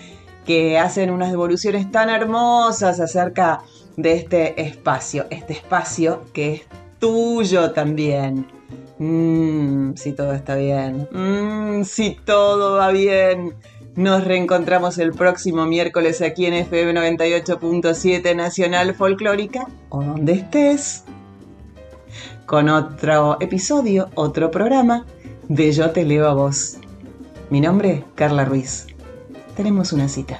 [0.45, 3.61] que hacen unas devoluciones tan hermosas acerca
[3.95, 5.27] de este espacio.
[5.29, 6.61] Este espacio que es
[6.99, 8.54] tuyo también.
[8.97, 11.07] Mmm, si todo está bien.
[11.11, 13.55] Mmm, si todo va bien.
[13.95, 21.05] Nos reencontramos el próximo miércoles aquí en FM 98.7 Nacional Folclórica o donde estés.
[22.45, 25.05] Con otro episodio, otro programa
[25.47, 26.77] de Yo te leo a vos.
[27.49, 28.87] Mi nombre, Carla Ruiz.
[29.55, 30.39] Tenemos una cita.